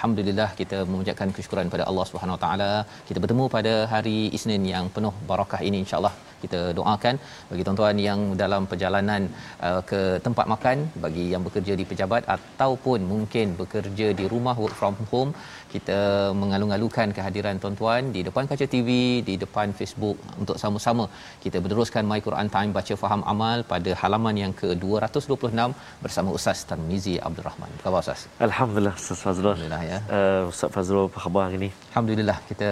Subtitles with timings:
[0.00, 2.70] Alhamdulillah kita mengucapkan kesyukuran pada Allah Subhanahu wa taala.
[3.08, 6.12] Kita bertemu pada hari Isnin yang penuh barakah ini insya-Allah.
[6.42, 7.14] Kita doakan
[7.50, 9.22] bagi tuan-tuan yang dalam perjalanan
[9.68, 14.76] uh, ke tempat makan, bagi yang bekerja di pejabat ataupun mungkin bekerja di rumah work
[14.80, 15.32] from home,
[15.74, 15.98] kita
[16.42, 18.90] mengalu-alukan kehadiran tuan-tuan di depan kaca TV,
[19.28, 21.06] di depan Facebook untuk sama-sama
[21.44, 25.68] kita berteruskan My Quran Time baca faham amal pada halaman yang ke-226
[26.06, 27.70] bersama Ustaz Tarmizi Abdul Rahman.
[27.76, 28.22] Apa khabar Ustaz?
[28.48, 29.50] Alhamdulillah Ustaz Fazrul.
[29.52, 29.89] Alhamdulillah ya.
[30.16, 31.70] Uh, Ustaz Fazrul apa khabar hari ni?
[31.90, 32.70] Alhamdulillah kita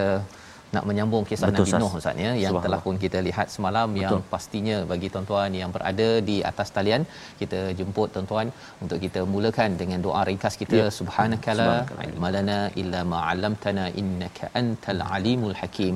[0.76, 1.82] nak menyambung kisah Betul, Nabi.
[1.82, 4.02] Nuh Ustaz ya yang telah pun kita lihat semalam Betul.
[4.04, 7.02] yang pastinya bagi tuan-tuan yang berada di atas talian
[7.40, 8.48] kita jemput tuan-tuan
[8.84, 10.88] untuk kita mulakan dengan doa ringkas kita Ya.
[10.98, 11.68] subhanakala
[12.08, 15.94] ilmalana illa ma 'allamtana innaka antal alimul hakim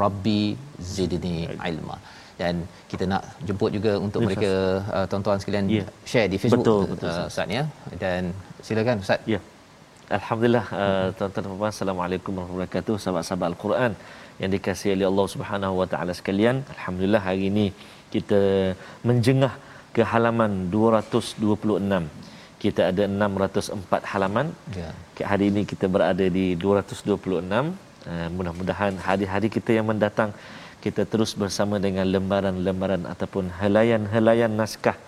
[0.00, 0.42] rabbi
[0.94, 1.38] zidni
[1.70, 1.96] ilma
[2.40, 2.54] dan
[2.92, 4.52] kita nak jemput juga untuk Ya, mereka
[4.96, 5.84] uh, tuan-tuan sekalian Ya.
[6.12, 7.50] share di Facebook Betul, betul, uh, Ustaz.
[7.58, 7.64] Ya
[8.04, 8.22] dan
[8.68, 9.40] silakan Ustaz Ya.
[10.12, 13.92] Alhamdulillah uh, tuan-tuan dan puan Assalamualaikum warahmatullahi wabarakatuh sahabat-sahabat Al-Quran
[14.40, 16.60] yang dikasihi oleh Allah Subhanahu wa taala sekalian.
[16.74, 17.66] Alhamdulillah hari ini
[18.12, 18.40] kita
[19.00, 19.56] menjengah
[19.96, 22.04] ke halaman 226.
[22.64, 24.52] Kita ada 604 halaman.
[24.76, 24.92] ya
[25.30, 27.16] Hari ini kita berada di 226.
[28.04, 30.36] Uh, mudah-mudahan hari-hari kita yang mendatang
[30.84, 35.00] kita terus bersama dengan lembaran-lembaran ataupun helaian-helaian naskah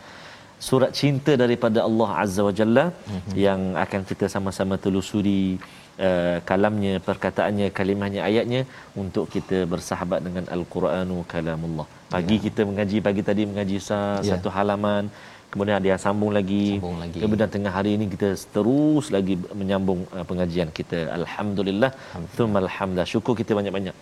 [0.69, 3.35] surat cinta daripada Allah Azza wa Jalla mm-hmm.
[3.47, 5.61] yang akan kita sama-sama telusuri
[6.07, 8.63] uh, kalamnya, perkataannya, kalimahnya, ayatnya
[9.03, 11.87] untuk kita bersahabat dengan Al-Quranu kalamullah.
[12.15, 12.45] Pagi ya.
[12.47, 14.37] kita mengaji pagi tadi mengaji sah, Ya.
[14.37, 15.11] satu halaman
[15.51, 16.65] kemudian dia sambung lagi.
[16.77, 17.19] Sambung lagi.
[17.23, 21.01] Kemudian tengah hari ini kita terus lagi menyambung uh, pengajian kita.
[21.19, 21.91] Alhamdulillah.
[22.37, 23.09] Thumma alhamdulillah.
[23.15, 23.97] Syukur kita banyak-banyak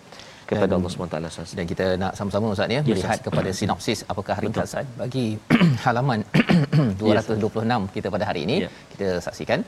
[0.51, 1.57] kepada Dan- Allah SWT.
[1.59, 3.27] Dan kita nak sama-sama Ustaz ya Ya, melihat Ustaz.
[3.27, 5.27] kepada sinopsis apakah ringkasan bagi
[5.87, 6.21] halaman
[7.03, 8.71] 226 kita pada hari ini Ya.
[8.93, 9.61] kita saksikan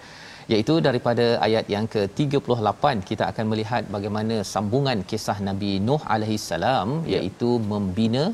[0.54, 6.88] iaitu daripada ayat yang ke-38 kita akan melihat bagaimana sambungan kisah Nabi Nuh alaihi salam
[7.12, 7.18] Ya.
[7.20, 8.24] iaitu membina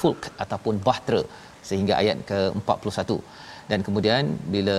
[0.00, 1.22] fulk ataupun bahtera
[1.68, 3.10] sehingga ayat ke-41
[3.70, 4.78] dan kemudian bila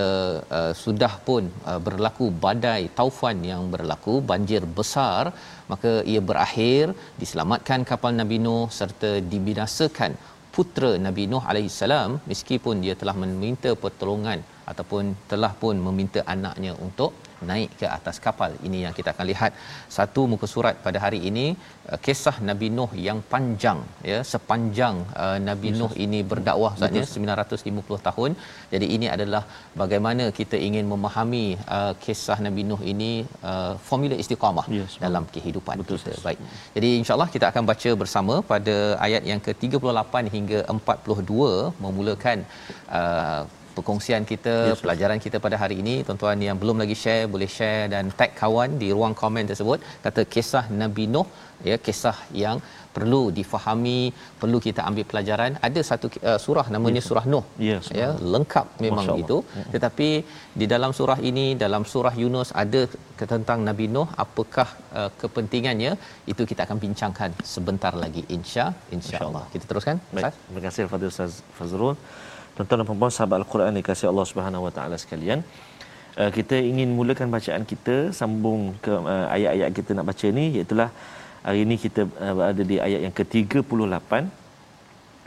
[0.57, 5.23] uh, sudah pun uh, berlaku badai taufan yang berlaku banjir besar
[5.71, 6.85] maka ia berakhir
[7.21, 10.13] diselamatkan kapal Nabi Nuh serta dibinasakan
[10.55, 14.41] putera Nabi Nuh alaihissalam meskipun dia telah meminta pertolongan
[14.71, 17.11] ataupun telah pun meminta anaknya untuk
[17.51, 18.51] naik ke atas kapal.
[18.67, 19.51] Ini yang kita akan lihat
[19.97, 21.45] satu muka surat pada hari ini
[21.89, 23.79] uh, kisah Nabi Nuh yang panjang
[24.11, 28.31] ya sepanjang uh, Nabi Nuh ini berdakwah saja 950 tahun.
[28.73, 29.43] Jadi ini adalah
[29.81, 31.45] bagaimana kita ingin memahami
[31.77, 33.11] uh, kisah Nabi Nuh ini
[33.51, 35.03] uh, formula istiqamah subhanallah.
[35.05, 36.23] dalam kehidupan Betul, kita.
[36.27, 36.39] Baik.
[36.77, 38.75] Jadi insya-Allah kita akan baca bersama pada
[39.07, 42.39] ayat yang ke-38 hingga 42 memulakan
[42.99, 43.43] uh,
[43.77, 45.95] perkongsian kita Yes, pelajaran kita pada hari ini.
[46.07, 49.79] Tuan-tuan yang belum lagi share boleh share dan tag kawan di ruang komen tersebut.
[50.05, 51.27] Kata kisah Nabi Nuh
[51.69, 52.57] ya kisah yang
[52.95, 53.99] perlu difahami
[54.41, 55.51] perlu kita ambil pelajaran.
[55.67, 57.07] Ada satu uh, surah namanya Yes.
[57.09, 57.45] surah Nuh.
[57.87, 57.97] Subhanallah.
[58.01, 59.37] ya lengkap memang itu
[59.73, 60.07] tetapi
[60.61, 62.81] di dalam surah ini dalam surah Yunus ada
[63.33, 64.07] tentang Nabi Nuh.
[64.25, 64.69] Apakah
[64.99, 65.91] uh, kepentingannya?
[66.33, 68.65] Itu kita akan bincangkan sebentar lagi insya
[68.97, 69.45] insyaallah.
[69.55, 70.33] Kita teruskan Baik, Ustaz.
[70.47, 71.95] Terima kasih kepada Ustaz Fazrul.
[72.55, 75.39] Tuan-tuan dan puan sahabat Al-Quran dikasihi Allah Subhanahu Wa Taala sekalian.
[76.15, 80.75] Uh, kita ingin mulakan bacaan kita sambung ke uh, ayat-ayat kita nak baca ni iaitu
[81.43, 84.11] hari ini kita uh, berada di ayat yang ke-38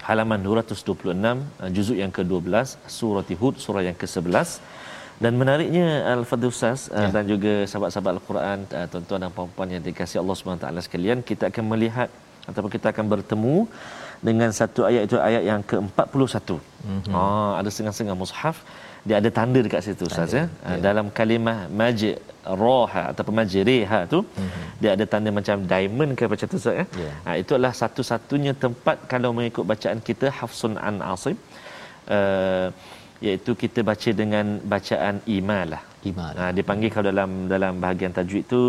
[0.09, 1.05] halaman 226
[1.61, 4.49] uh, juzuk yang ke-12 surah Hud surah yang ke-11
[5.25, 7.11] Dan menariknya Al-Fadhil Ustaz ya.
[7.15, 8.59] dan juga sahabat-sahabat Al-Quran,
[8.91, 12.09] tuan-tuan dan puan-puan yang dikasihi Allah SWT sekalian, kita akan melihat
[12.49, 13.57] ataupun kita akan bertemu
[14.27, 16.49] dengan satu ayat itu ayat yang ke-41.
[16.59, 17.15] Mm-hmm.
[17.15, 18.59] Oh, ada setengah-setengah mushaf
[19.09, 20.45] dia ada tanda dekat situ Ustaz ya.
[20.45, 20.77] ya.
[20.87, 22.17] Dalam kalimah majid
[22.63, 24.67] roha ataupun majriha tu mm-hmm.
[24.83, 26.87] dia ada tanda macam diamond ke macam tu Ustaz ya.
[27.05, 27.15] Yeah.
[27.27, 31.37] Ha, itu adalah satu-satunya tempat kalau mengikut bacaan kita hafsun an asim
[32.17, 32.69] uh,
[33.27, 35.83] iaitu kita baca dengan bacaan imalah.
[36.11, 36.35] Imal.
[36.41, 38.61] Ha, dipanggil kalau dalam dalam bahagian tajwid tu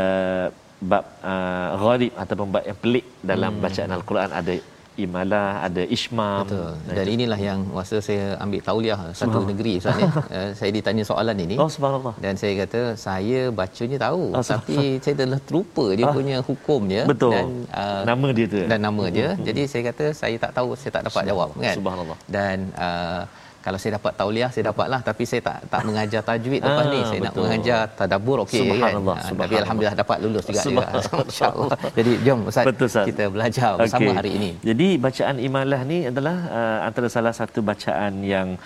[0.00, 0.46] uh,
[0.90, 3.64] bab uh, gharib ataupun bab yang pelik dalam hmm.
[3.64, 4.54] bacaan al-Quran ada
[4.94, 6.70] imalah ada ismam betul.
[6.96, 10.06] Dan inilah yang masa saya ambil tauliah satu negeri Ustaz ni.
[10.06, 11.56] Uh, saya ditanya soalan ini.
[11.58, 12.14] Oh subhanallah.
[12.24, 14.24] Dan saya kata saya bacanya tahu.
[14.34, 16.14] Oh, tapi saya telah terlupa dia oh.
[16.14, 17.34] punya hukumnya betul.
[17.34, 18.60] dan uh, nama dia tu.
[18.70, 19.28] dan nama dia.
[19.34, 19.44] Hmm.
[19.44, 21.74] jadi saya kata saya tak tahu saya tak dapat jawab kan?
[21.74, 22.18] Subhanallah.
[22.30, 23.22] Dan uh,
[23.64, 25.00] kalau saya dapat tauliah saya dapatlah.
[25.08, 27.00] Tapi saya tak tak mengajar tajwid lepas ah, ni.
[27.08, 27.24] Saya betul.
[27.24, 28.68] nak mengajar tadabbur okey kan?
[28.68, 30.60] Subhanallah, ah, tapi alhamdulillah dapat lulus juga
[31.32, 31.68] insyaallah.
[31.98, 34.50] Jadi jom ustaz betul, kita belajar bersama hari ini.
[34.68, 38.60] Jadi bacaan imalah ni adalah uh, antara salah satu bacaan yang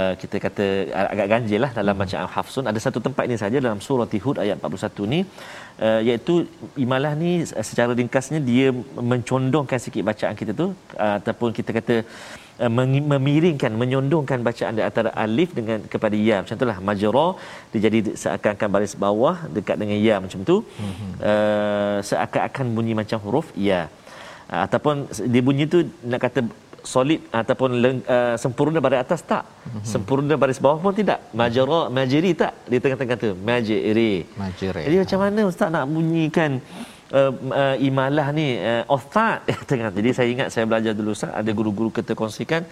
[0.00, 0.66] Uh, kita kata
[1.12, 2.02] agak ganjil lah dalam hmm.
[2.02, 2.64] bacaan Hafsun.
[2.70, 5.20] Ada satu tempat ini saja dalam surah Hud ayat 41 ni
[5.86, 6.34] uh, iaitu
[6.84, 8.72] imalah ni secara ringkasnya dia
[9.10, 15.10] mencondongkan sikit bacaan kita tu uh, ataupun kita kata uh, memiringkan menyondongkan bacaan di antara
[15.24, 16.36] alif dengan kepada ya.
[16.42, 17.26] Macam itulah majra
[17.72, 20.56] dia jadi seakan-akan baris bawah dekat dengan ya macam tu.
[20.62, 21.10] Mm-hmm.
[21.30, 23.80] uh, seakan-akan bunyi macam huruf ya.
[24.52, 24.94] Uh, ataupun
[25.32, 26.40] dia bunyi tu nak kata
[26.82, 29.44] solid ataupun uh, sempurna baris atas tak?
[29.46, 29.84] Mm-hmm.
[29.92, 31.18] sempurna baris bawah pun tidak.
[31.40, 32.52] Majra majri tak?
[32.70, 33.30] Di tengah-tengah tu.
[33.50, 34.12] Majri.
[34.42, 34.82] Majri.
[34.86, 39.90] Jadi macam mana ustaz nak bunyikan uh, uh, imalah ni uh, ustaz tengah.
[39.98, 41.32] Jadi saya ingat saya belajar dulu ustaz.
[41.40, 42.64] Ada guru-guru kita kongsikan.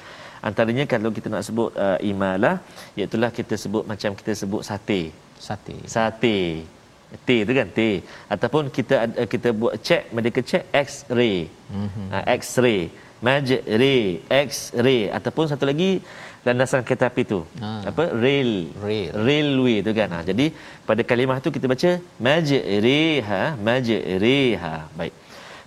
[0.48, 2.54] Antaranya kalau kita nak sebut uh, imalah
[2.96, 5.12] iaitu kita sebut macam kita sebut sate.
[5.46, 5.76] Sate.
[5.94, 6.38] Sate.
[7.26, 7.81] T tu kan T.
[8.34, 8.94] Ataupun kita
[9.32, 11.50] kita buat check mereka check x-ray.
[11.50, 12.06] Mm-hmm.
[12.14, 12.81] uh, x-ray
[13.28, 15.90] magic ray x-ray ataupun satu lagi
[16.40, 17.40] landasan kereta api tu.
[17.61, 17.93] Ha.
[17.93, 18.05] apa?
[18.17, 18.72] Rail.
[18.81, 19.08] Rail.
[19.12, 20.08] Railway tu kan?
[20.08, 20.19] Ha.
[20.25, 20.46] jadi
[20.88, 21.90] pada kalimah tu kita baca
[22.26, 25.14] majriha majriha baik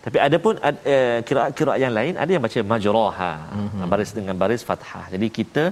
[0.06, 3.90] tapi ada pun uh, kira-kira yang lain ada yang baca majraha mm-hmm.
[3.92, 5.04] baris dengan baris fathah.
[5.14, 5.64] Jadi kita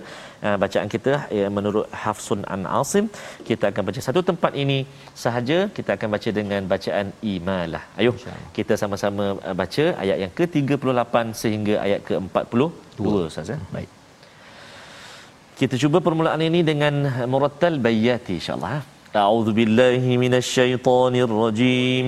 [0.46, 3.06] uh, bacaan kita uh, menurut Hafsun an Asim
[3.50, 4.80] kita akan baca satu tempat ini
[5.24, 5.58] sahaja.
[5.78, 7.84] Kita akan baca dengan bacaan imalah.
[8.00, 8.14] Ayo
[8.58, 13.92] kita sama-sama uh, baca ayat yang ke-38 sehingga ayat ke-42 ustaz ya baik.
[15.60, 16.94] Kita cuba permulaan ini dengan
[17.34, 18.78] murattal bayati insyaallah.
[19.24, 22.08] A'udzu billahi minasyaitonir rajim.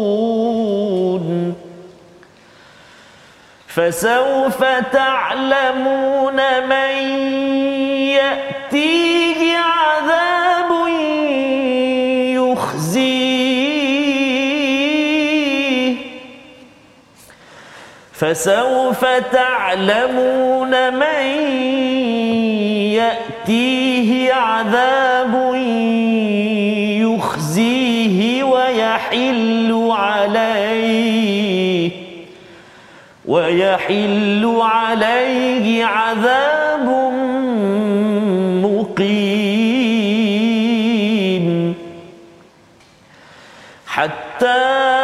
[3.75, 4.63] فسوف
[4.93, 6.35] تعلمون
[6.69, 6.93] من
[8.19, 10.71] يأتيه عذاب
[12.35, 13.61] يخزيه.
[18.13, 21.25] فسوف تعلمون من
[22.99, 25.55] يأتيه عذاب
[27.01, 31.20] يخزيه ويحل عليه.
[33.31, 36.87] ويحل عليه عذاب
[38.63, 39.61] مقيم.
[43.87, 45.00] حتى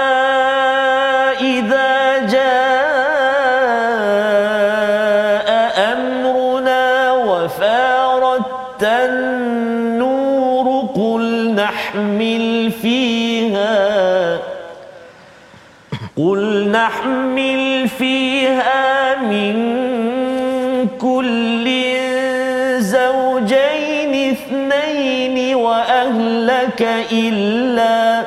[26.77, 28.23] وأهلك إلا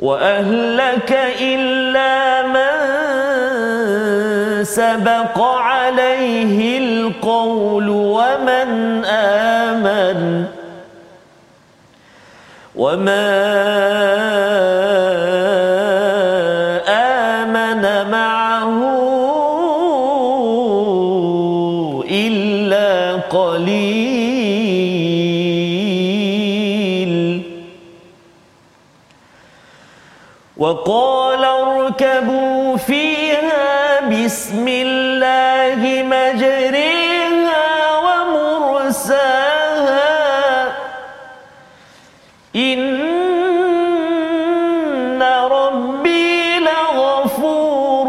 [0.00, 2.74] وأهلك إلا من
[4.64, 10.44] سبق عليه القول ومن آمن
[12.76, 14.37] وما
[30.58, 37.66] وقال اركبوا فيها بسم الله مجريها
[38.04, 39.38] ومرساها.
[42.56, 42.82] إن
[45.50, 48.06] ربي لغفور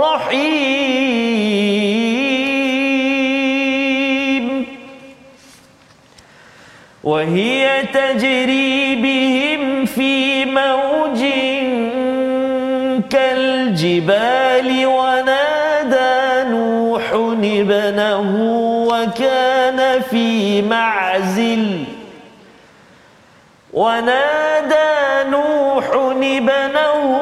[0.00, 0.64] رحيم.
[7.04, 8.73] وهي تجري
[20.62, 21.84] معزل.
[23.72, 27.20] ونادى نوح ابنه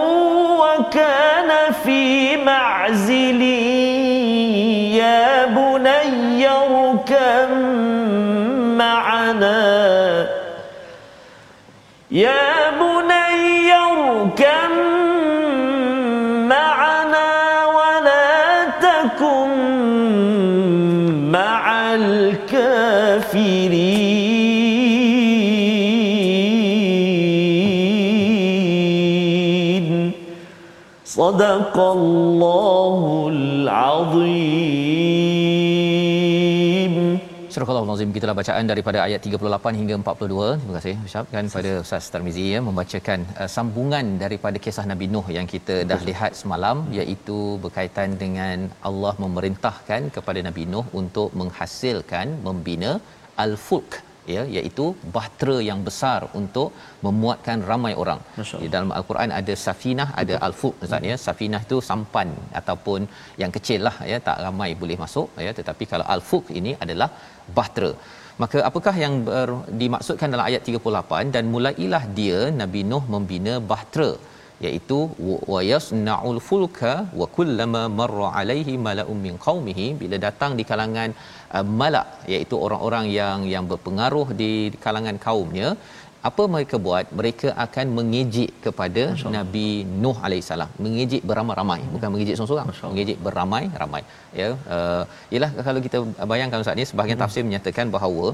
[0.60, 3.42] وكان في معزل.
[4.92, 7.50] يا بني اركب
[8.78, 10.28] معنا.
[12.10, 12.61] يا
[31.11, 32.99] صدق الله
[33.33, 35.17] العظيم
[37.57, 40.49] Surah Al-Azim gitulah bacaan daripada ayat 38 hingga 42.
[40.61, 45.25] Terima kasih Ustaz kan pada Ustaz Tarmizi ya membacakan uh, sambungan daripada kisah Nabi Nuh
[45.37, 52.27] yang kita dah lihat semalam iaitu berkaitan dengan Allah memerintahkan kepada Nabi Nuh untuk menghasilkan
[52.47, 52.91] membina
[53.45, 53.89] al-fulk
[54.34, 56.68] ya iaitu bahtera yang besar untuk
[57.06, 58.20] memuatkan ramai orang.
[58.62, 61.16] Di dalam al-Quran ada safinah, ada al-fulk Ustaz ya.
[61.26, 63.00] Safinah itu sampan ataupun
[63.42, 67.10] yang kecil lah ya, tak ramai boleh masuk ya, tetapi kalau al-fulk ini adalah
[67.58, 67.92] bahtera.
[68.42, 69.48] Maka apakah yang ber,
[69.80, 74.12] dimaksudkan dalam ayat 38 dan mulailah dia Nabi Nuh membina bahtera
[74.66, 74.98] iaitu
[75.52, 81.10] wa yasnaul fulka wa kullama marra alaihi mala'un min qaumihi bila datang di kalangan
[81.80, 84.52] malak iaitu orang-orang yang yang berpengaruh di
[84.84, 85.68] kalangan kaumnya
[86.28, 87.06] apa mereka buat?
[87.18, 89.02] Mereka akan mengejek kepada
[89.36, 89.66] Nabi
[90.02, 92.92] Nuh alaihissalam mengejek beramai-ramai bukan mengejek seorang-seorang.
[92.92, 94.02] Mengejek beramai-ramai
[94.40, 94.48] ya.
[94.76, 95.02] Uh,
[95.34, 95.98] ialah kalau kita
[96.32, 97.24] bayangkan ustaz ni sebahagian hmm.
[97.24, 98.26] tafsir menyatakan bahawa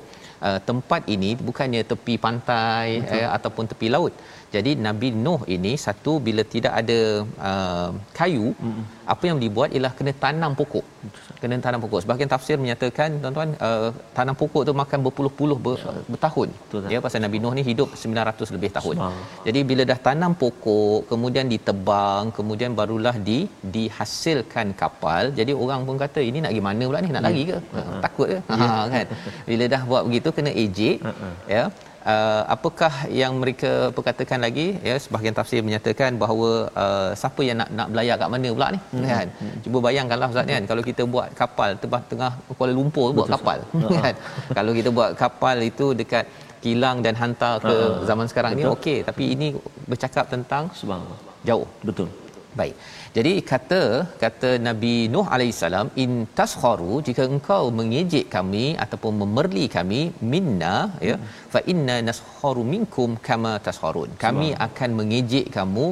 [0.47, 4.13] uh, tempat ini bukannya tepi pantai eh, ataupun tepi laut
[4.55, 7.01] jadi Nabi Nuh ini satu bila tidak ada
[7.51, 7.91] uh,
[8.21, 10.85] kayu mm apa yang dibuat ialah kena tanam pokok.
[11.41, 12.01] Kena tanam pokok.
[12.05, 15.81] Sebahagian tafsir menyatakan tuan-tuan uh, tanam pokok tu makan berpuluh-puluh ber,
[16.13, 16.49] bertahun.
[16.65, 18.97] Betul, ya pasal Nabi Nuh ni hidup 900 lebih tahun.
[19.47, 23.39] Jadi bila dah tanam pokok kemudian ditebang kemudian barulah di
[23.77, 27.11] dihasilkan kapal jadi orang pun kata ini nak pergi mana pula ni?
[27.17, 27.59] Nak lari ke?
[27.79, 28.01] Uh-huh.
[28.05, 28.39] takut ke?
[28.61, 29.07] Ha kan?
[29.51, 31.35] Bila dah buat begitu kena ejek uh-huh.
[31.57, 31.65] ya
[32.13, 34.67] uh, apakah yang mereka perkatakan lagi?
[34.89, 36.51] Ya sebahagian tafsir menyatakan bahawa
[36.85, 38.81] uh, siapa yang nak nak belayar kat mana pula ni?
[38.93, 39.07] Hmm.
[39.13, 39.27] kan?
[39.41, 39.57] Hmm.
[39.65, 40.63] cuba bayangkanlah ustaz kan?
[40.71, 43.59] Kalau kita buat kapal tebah tengah Kuala Lumpur Betul, buat kapal
[44.05, 44.15] kan?
[44.59, 46.25] Kalau kita buat kapal itu dekat
[46.65, 48.65] kilang dan hantar ke uh, zaman sekarang betul.
[48.67, 48.99] ni okey.
[49.09, 49.49] Tapi ini
[49.91, 51.21] bercakap tentang subhanallah.
[51.49, 51.69] Jauh.
[51.89, 52.09] Betul.
[52.61, 52.75] Baik
[53.17, 53.81] jadi kata
[54.23, 60.01] kata Nabi Nuh alaihissalam in taskharu jika engkau mengejek kami ataupun memerli kami
[60.33, 60.75] minna
[61.09, 61.29] ya hmm.
[61.55, 64.11] fa inna naskharu minkum kama taskharun.
[64.25, 65.87] Kami akan mengejek kamu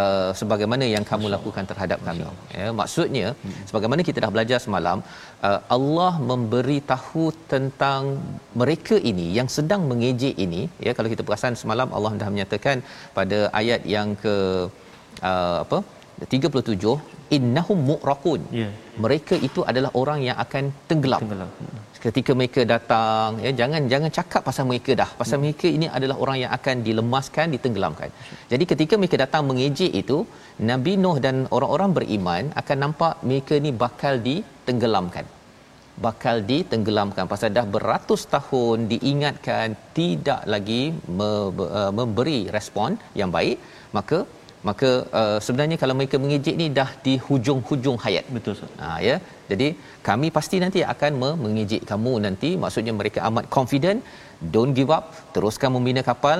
[0.00, 2.26] uh, sebagaimana yang kamu lakukan terhadap kami.
[2.60, 3.62] Ya maksudnya hmm.
[3.70, 5.00] sebagaimana kita dah belajar semalam
[5.48, 8.02] uh, Allah memberi tahu tentang
[8.62, 12.78] mereka ini yang sedang mengejek ini ya kalau kita perasan semalam Allah dah menyatakan
[13.18, 14.36] pada ayat yang ke
[15.30, 15.80] uh, apa
[16.32, 18.72] 37 innahum muqraqun yeah.
[19.04, 21.20] mereka itu adalah orang yang akan tenggelam.
[21.24, 21.50] Tenggelam.
[22.06, 25.10] Ketika mereka datang ya jangan jangan cakap pasal mereka dah.
[25.20, 25.44] Pasal hmm.
[25.44, 28.10] mereka ini adalah orang yang akan dilemaskan ditenggelamkan.
[28.52, 30.18] Jadi ketika mereka datang mengejek itu
[30.70, 35.26] Nabi Nuh dan orang-orang beriman akan nampak mereka ni bakal ditenggelamkan.
[36.06, 37.24] Bakal ditenggelamkan.
[37.32, 40.82] Pasal dah beratus tahun diingatkan tidak lagi
[41.18, 41.50] me-
[41.80, 43.58] uh, memberi respon yang baik
[43.96, 44.18] maka
[44.68, 44.90] maka
[45.20, 48.26] uh, sebenarnya kalau mereka mengejek ni dah di hujung-hujung hayat.
[48.36, 48.72] Betul Ustaz.
[48.82, 49.16] ha ya.
[49.50, 49.68] Jadi
[50.08, 51.12] kami pasti nanti akan
[51.44, 52.50] mengejek kamu nanti.
[52.64, 54.00] Maksudnya mereka amat confident.
[54.54, 55.06] Don't give up.
[55.34, 56.38] Teruskan membina kapal.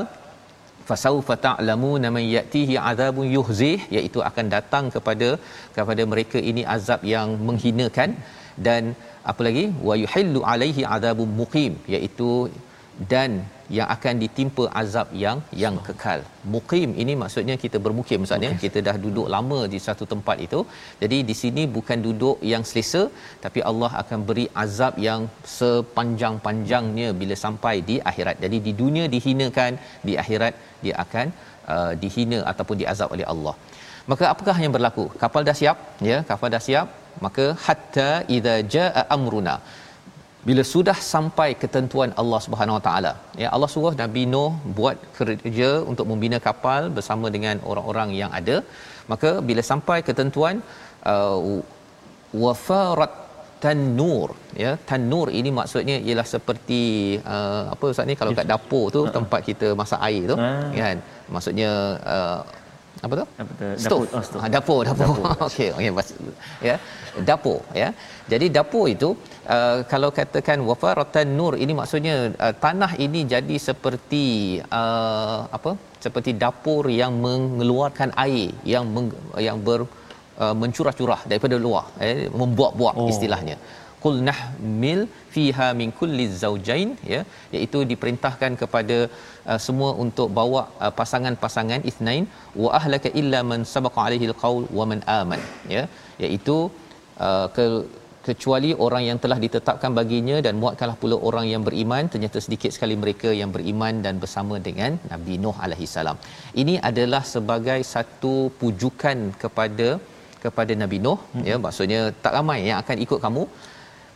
[0.88, 3.78] Fasaufa ta'lamuna man yatihi azabun yuhzih.
[3.96, 5.30] Iaitu akan datang kepada
[5.78, 8.12] kepada mereka ini azab yang menghinakan.
[8.66, 8.94] Dan
[9.32, 9.64] apa lagi?
[9.88, 11.74] Wa yuhillu alaihi azabun muqim.
[11.94, 12.30] Iaitu
[13.12, 13.30] dan
[13.76, 16.20] yang akan ditimpa azab yang yang kekal.
[16.54, 18.62] Muqim ini maksudnya kita bermukim maksudnya okay.
[18.64, 20.60] kita dah duduk lama di satu tempat itu.
[21.02, 23.02] Jadi di sini bukan duduk yang selesa
[23.44, 25.22] tapi Allah akan beri azab yang
[25.58, 28.38] sepanjang-panjangnya bila sampai di akhirat.
[28.46, 29.72] Jadi di dunia dihinakan,
[30.08, 31.26] di akhirat dia akan
[31.74, 33.56] uh, dihina ataupun diazab oleh Allah
[34.10, 35.78] maka apakah yang berlaku kapal dah siap
[36.10, 36.88] ya kapal dah siap
[37.24, 39.54] maka hatta idza jaa amruna
[40.49, 45.70] bila sudah sampai ketentuan Allah Subhanahu Wa Taala ya Allah suruh Nabi Nuh buat kerja
[45.90, 48.56] untuk membina kapal bersama dengan orang-orang yang ada
[49.12, 50.56] maka bila sampai ketentuan
[51.12, 51.38] uh,
[52.44, 53.12] wafarat
[53.64, 54.28] tanur
[54.62, 56.82] ya tanur ini maksudnya ialah seperti
[57.34, 59.14] uh, apa ustaz ni kalau kat dapur tu uh-huh.
[59.16, 60.66] tempat kita masak air tu uh.
[60.80, 60.99] kan
[61.34, 61.70] maksudnya
[62.14, 62.40] uh,
[63.04, 63.25] apa tu?
[63.42, 63.66] Apa tu?
[63.84, 64.06] Stove.
[64.06, 64.42] Dapur, oh, stove.
[64.42, 65.06] Ha, dapur, dapur.
[65.08, 65.25] dapur.
[65.49, 65.90] Okey, okey,
[66.68, 66.76] ya.
[67.28, 67.88] Dapur, ya.
[68.32, 69.08] Jadi dapur itu
[69.54, 74.26] uh, kalau katakan wafaratan nur ini maksudnya uh, tanah ini jadi seperti
[74.80, 75.72] uh, apa?
[76.04, 79.08] Seperti dapur yang mengeluarkan air yang meng,
[79.49, 79.80] yang ber
[80.42, 83.11] uh, mencurah-curah daripada luar, eh, membuak-buak oh.
[83.12, 83.58] istilahnya
[84.02, 85.00] qul nahmil
[85.35, 87.21] fiha min kulli zawjain ya
[87.56, 88.99] iaitu diperintahkan kepada
[89.50, 92.26] uh, semua untuk bawa uh, pasangan-pasangan ithnain
[92.62, 95.42] wa ahlaka illa man sabaqa alaihi alqaul wa man aman
[95.76, 95.85] ya
[96.26, 96.59] iaitu
[97.26, 97.66] uh, ke
[98.26, 102.94] kecuali orang yang telah ditetapkan baginya dan muatkanlah pula orang yang beriman ternyata sedikit sekali
[103.02, 106.18] mereka yang beriman dan bersama dengan Nabi Nuh alaihi salam.
[106.62, 109.88] Ini adalah sebagai satu pujukan kepada
[110.44, 111.44] kepada Nabi Nuh hmm.
[111.50, 113.42] ya maksudnya tak ramai yang akan ikut kamu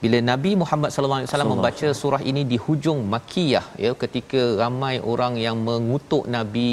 [0.03, 4.95] bila Nabi Muhammad sallallahu alaihi wasallam membaca surah ini di hujung Makkiyah ya ketika ramai
[5.13, 6.73] orang yang mengutuk Nabi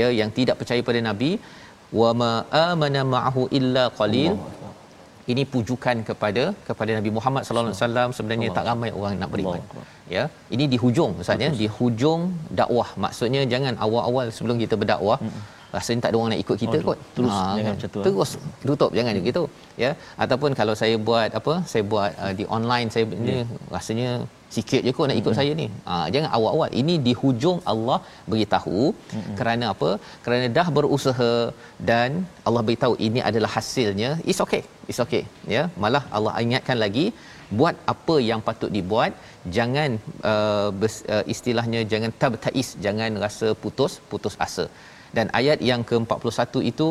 [0.00, 1.30] ya yang tidak percaya pada Nabi
[2.00, 2.32] wa ma
[2.68, 4.32] amana ma'ahu illa qalil
[5.32, 8.08] ini pujukan kepada kepada Nabi Muhammad sallallahu alaihi wasallam.
[8.18, 8.58] Sebenarnya Allah.
[8.58, 9.60] tak ramai orang nak beriman.
[10.14, 12.22] Ya ini di hujung maksudnya di hujung
[12.60, 12.88] dakwah.
[13.04, 15.42] Maksudnya jangan awal-awal sebelum kita berdakwah hmm
[15.74, 16.98] rasanya tak ada orang nak ikut kita oh, kot.
[17.16, 17.74] terus ha, jangan kan?
[17.76, 18.30] macam tu terus
[18.68, 19.26] tutup jangan hmm.
[19.28, 19.42] gitu
[19.84, 19.90] ya.
[20.24, 23.24] Ataupun kalau saya buat apa saya buat uh, di online saya yeah.
[23.26, 23.36] ni
[23.76, 24.10] rasanya
[24.56, 25.38] sikit je kot nak ikut hmm.
[25.40, 25.66] saya ni.
[25.88, 27.98] Ha, jangan awal-awal ini di hujung Allah
[28.32, 28.80] beritahu
[29.14, 29.34] hmm.
[29.38, 29.90] kerana apa?
[30.24, 31.32] Kerana dah berusaha
[31.90, 32.10] dan
[32.48, 34.62] Allah beritahu ini adalah hasilnya it's okay.
[34.90, 35.24] It's okay
[35.56, 35.64] ya.
[35.84, 37.06] Malah Allah ingatkan lagi
[37.58, 39.12] buat apa yang patut dibuat.
[39.56, 39.90] Jangan
[40.32, 44.66] uh, bes, uh, istilahnya jangan tabtais jangan rasa putus putus asa.
[45.16, 46.88] Dan ayat yang ke-41 itu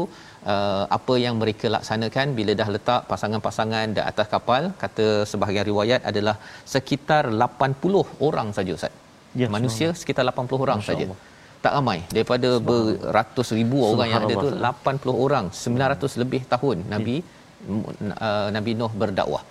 [0.54, 6.02] uh, apa yang mereka laksanakan bila dah letak pasangan-pasangan di atas kapal kata sebahagian riwayat
[6.12, 6.36] adalah
[6.74, 8.94] sekitar 80 orang saja ustaz.
[9.42, 11.06] Ya, manusia sekitar 80 orang saja.
[11.66, 12.00] Tak ramai.
[12.16, 18.14] Daripada beratus ribu orang yang ada tu 80 orang 900 lebih tahun nabi ya.
[18.28, 19.44] uh, nabi Nuh berdakwah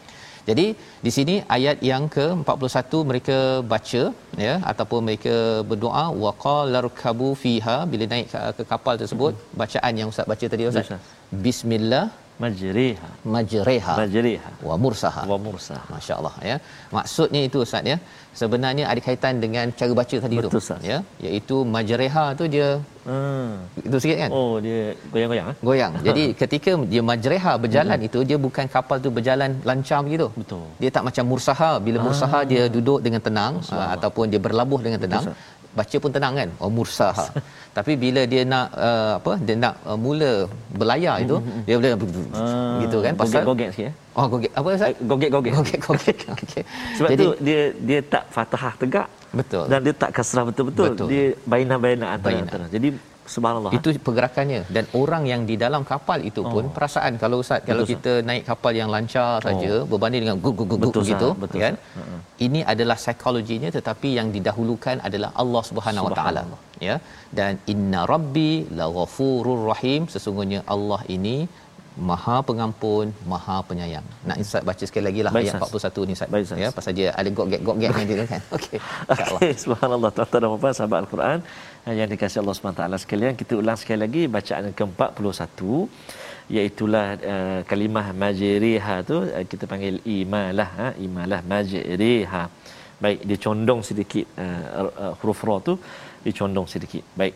[0.49, 0.67] jadi
[1.07, 3.39] di sini ayat yang ke-41 mereka
[3.73, 4.03] baca
[4.47, 5.37] ya ataupun mereka
[5.71, 9.55] berdoa waqalarkabu fiha bila naik ke, ke kapal tersebut hmm.
[9.63, 10.91] bacaan yang ustaz baca tadi ustaz
[11.47, 12.07] bismillah
[12.43, 13.09] majriha.
[13.35, 13.95] Majriha.
[14.01, 14.51] Majriha.
[14.69, 15.23] Wa mursaha.
[15.33, 15.85] Wa mursaha.
[15.95, 16.57] Masyaallah ya.
[16.97, 17.97] Maksudnya itu ustaz ya.
[18.41, 20.85] Sebenarnya ada kaitan dengan cara baca tadi Betul, tu sahas.
[20.91, 20.99] ya.
[21.25, 22.69] Iaitu majriha tu dia
[23.09, 23.51] hmm.
[23.89, 24.31] itu sikit kan?
[24.39, 24.81] Oh dia
[25.13, 25.57] goyang-goyang eh?
[25.69, 25.93] goyang.
[26.07, 28.09] Jadi ketika dia majriha berjalan hmm.
[28.09, 30.29] itu dia bukan kapal tu berjalan lancar begitu.
[30.41, 30.65] Betul.
[30.83, 31.71] Dia tak macam mursaha.
[31.87, 32.05] Bila ah.
[32.07, 35.37] mursaha dia duduk dengan tenang uh, ataupun dia berlabuh dengan tenang Betul,
[35.79, 36.49] baca pun tenang kan?
[36.63, 37.27] Oh mursaha
[37.77, 40.33] tapi bila dia nak uh, apa dia nak uh, mula
[40.77, 41.63] berlayar itu mm-hmm.
[41.67, 43.15] dia boleh uh, gitu kan?
[43.17, 44.53] Pasal gogek sikit ya oh gogek.
[44.59, 44.93] Apa Ustaz?
[45.11, 46.63] Gogek gogek gogek gogek okey
[46.97, 49.09] sebab Jadi, tu dia dia tak fathah tegak.
[49.33, 49.65] Betul.
[49.65, 50.93] Dan dia tak kasrah betul-betul.
[50.93, 51.09] Betul.
[51.09, 52.69] dia baina-baina antara-antara.
[52.69, 52.89] Jadi
[53.35, 56.73] subhanallah itu pergerakannya dan orang yang di dalam kapal itu pun oh.
[56.77, 58.27] perasaan kalau ustaz betul, kalau kita sah.
[58.29, 59.45] naik kapal yang lancar oh.
[59.47, 62.21] saja berbanding dengan gug gug gug gitu betul, kan uh-huh.
[62.47, 66.45] ini adalah psikologinya tetapi yang didahulukan adalah Allah Subhanahu Wa taala
[66.89, 66.97] ya
[67.39, 71.37] dan inna rabbi laghafurur rahim sesungguhnya Allah ini
[72.09, 74.07] Maha pengampun, Maha penyayang.
[74.29, 76.29] Nak Ustaz baca sekali lagi lah ayat 41 ni Ustaz.
[76.33, 78.43] Baik, ya, pasal dia ada gok gek gok gek dia kan.
[78.57, 78.79] Okey.
[79.37, 81.39] Okay, subhanallah tuan-tuan dan puan sahabat Al-Quran
[81.99, 85.59] yang dikasih Allah SWT sekalian kita ulang sekali lagi bacaan ke-41
[86.57, 90.89] iaitulah uh, kalimah majriha tu uh, kita panggil imalah ha?
[91.07, 92.43] imalah majriha.
[93.03, 95.75] Baik dia condong sedikit uh, huruf ra tu
[96.23, 97.03] dia condong sedikit.
[97.21, 97.35] Baik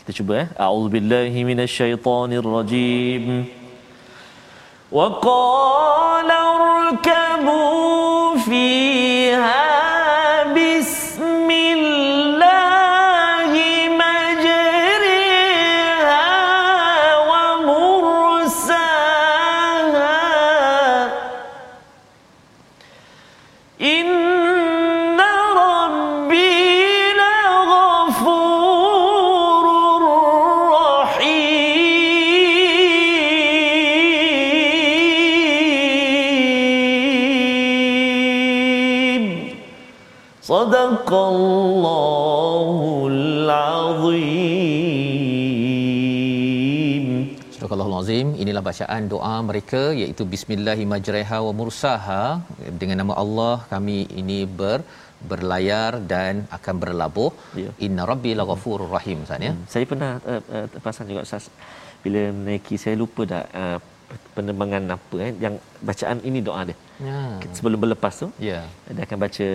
[0.00, 0.48] kita cuba eh.
[0.64, 3.24] A'udzubillahi minasyaitonirrajim.
[4.98, 6.40] Wa qala
[6.88, 7.60] rkabu
[8.48, 8.64] fi
[48.58, 52.22] Inilah bacaan doa mereka iaitu bismillahirrahmanirrahim wa mursaha
[52.80, 54.78] dengan nama Allah kami ini ber
[55.30, 57.30] berlayar dan akan berlabuh.
[57.62, 57.70] Ya.
[57.86, 59.52] Inna rabbi laghafurur rahim Ustaz ya.
[59.54, 59.62] Hmm.
[59.74, 61.46] Saya pernah uh, uh, terperasan juga Ustaz
[62.02, 63.78] bila menaiki saya lupa dah uh,
[64.34, 65.54] penerbangan apa eh yang
[65.90, 66.76] bacaan ini doa dia.
[67.10, 67.22] Ya.
[67.58, 68.60] Sebelum berlepas tu Ya.
[68.96, 69.48] dia akan baca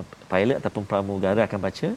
[0.00, 1.90] uh, pilot ataupun pramugara akan baca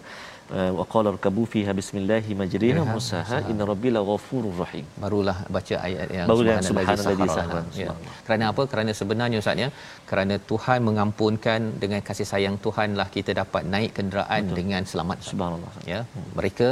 [0.80, 4.86] wa qala rkabu fiha bismillahi majriha musaha inna rabbil ghafurur rahim.
[5.04, 7.72] barulah baca ayat yang Baru yang subhanallazi subhanallazi sahara lana.
[7.78, 7.82] sahara.
[7.84, 8.22] ya.
[8.28, 9.70] kerana apa kerana sebenarnya ustaz ya
[10.10, 14.58] kerana Tuhan mengampunkan dengan kasih sayang Tuhanlah kita dapat naik kenderaan Betul.
[14.60, 15.74] dengan selamat Subhanallah.
[15.94, 16.00] ya
[16.40, 16.70] mereka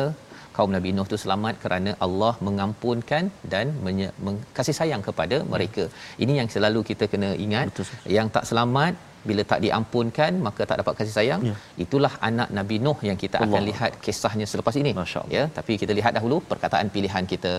[0.55, 5.83] kaum Nabi Nuh itu selamat kerana Allah mengampunkan dan menye- meng- kasih sayang kepada mereka
[6.23, 7.85] ini yang selalu kita kena ingat Betul.
[8.17, 8.93] yang tak selamat
[9.29, 11.55] bila tak diampunkan maka tak dapat kasih sayang Ya.
[11.85, 13.63] itulah anak Nabi Nuh yang kita akan Allah.
[13.69, 14.91] lihat kisahnya selepas ini
[15.37, 17.53] ya tapi kita lihat dahulu perkataan pilihan kita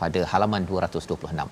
[0.00, 1.46] pada halaman 226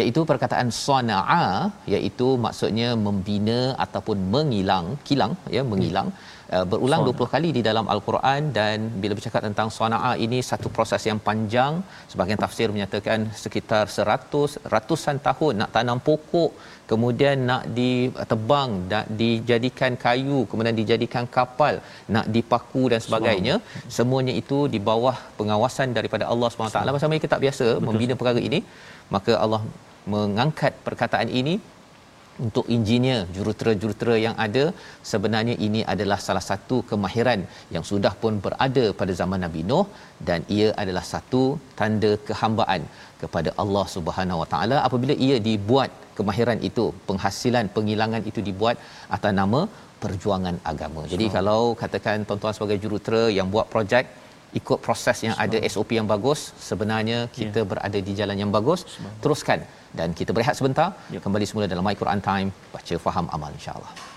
[0.00, 1.46] iaitu perkataan sana'a
[1.94, 6.08] iaitu maksudnya membina ataupun mengilang kilang ya mengilang
[6.54, 11.02] uh, berulang 20 kali di dalam al-Quran dan bila bercakap tentang sana'a ini satu proses
[11.10, 11.74] yang panjang.
[12.12, 16.52] Sebahagian tafsir menyatakan sekitar 100 ratusan tahun nak tanam pokok
[16.90, 21.74] kemudian nak ditebang nak dijadikan kayu kemudian dijadikan kapal
[22.14, 23.54] nak dipaku dan sebagainya.
[23.98, 28.60] Semuanya itu di bawah pengawasan daripada Allah SWT pasal mereka tak biasa membina perkara ini
[29.14, 29.62] maka Allah
[30.14, 31.54] mengangkat perkataan ini
[32.44, 34.64] untuk engineer jurutera-jurutera yang ada.
[35.10, 37.40] Sebenarnya ini adalah salah satu kemahiran
[37.74, 39.86] yang sudah pun berada pada zaman Nabi Nuh
[40.28, 41.42] dan ia adalah satu
[41.80, 42.82] tanda kehambaan
[43.22, 44.78] kepada Allah Subhanahu Wa Taala.
[44.88, 48.78] Apabila ia dibuat kemahiran itu penghasilan pengilangan itu dibuat
[49.16, 49.60] atas nama
[50.02, 51.02] perjuangan agama.
[51.12, 54.06] Jadi kalau katakan tuan-tuan sebagai jurutera yang buat projek
[54.60, 57.68] ikut proses yang ada SOP yang bagus sebenarnya kita yeah.
[57.70, 58.80] berada di jalan yang bagus
[59.24, 59.60] teruskan
[59.98, 61.20] dan kita berehat sebentar Yep.
[61.24, 64.11] kembali semula dalam My Quran Time baca faham amal insyaallah InsyaAllah.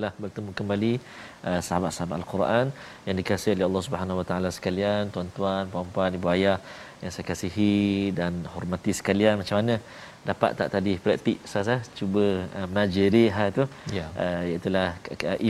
[0.00, 0.92] Alhamdulillah bertemu kembali
[1.48, 2.66] uh, sahabat-sahabat Al-Quran
[3.06, 6.56] yang dikasihi oleh Allah Subhanahu Wa Taala sekalian, tuan-tuan, puan-puan, ibu ayah
[7.02, 9.34] yang saya kasihi dan hormati sekalian.
[9.40, 9.76] Macam mana
[10.30, 11.36] dapat tak tadi praktik
[11.74, 11.80] eh?
[11.98, 12.24] cuba
[12.56, 13.64] uh, majriha tu.
[13.98, 14.06] Ya.
[14.24, 14.72] Uh, iaitu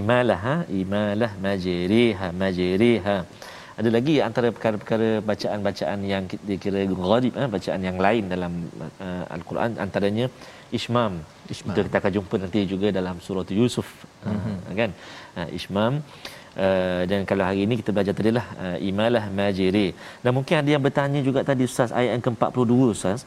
[0.00, 3.16] imalah ha, imalah majriha, majriha.
[3.80, 8.52] Ada lagi antara perkara-perkara bacaan-bacaan yang ki- dikira gharib eh, bacaan yang lain dalam
[9.06, 10.26] uh, Al-Quran antaranya
[10.78, 11.12] ismam.
[11.54, 11.74] Ismam.
[11.74, 13.88] Itu kita akan jumpa nanti juga dalam surah Yusuf
[14.26, 14.56] mm-hmm.
[14.70, 14.90] uh, kan.
[15.38, 15.94] Uh, ismam
[16.50, 20.70] Uh, dan kalau hari ini kita belajar tadi lah uh, imalah majiri dan mungkin ada
[20.74, 23.22] yang bertanya juga tadi ustaz ayat yang ke-42 ustaz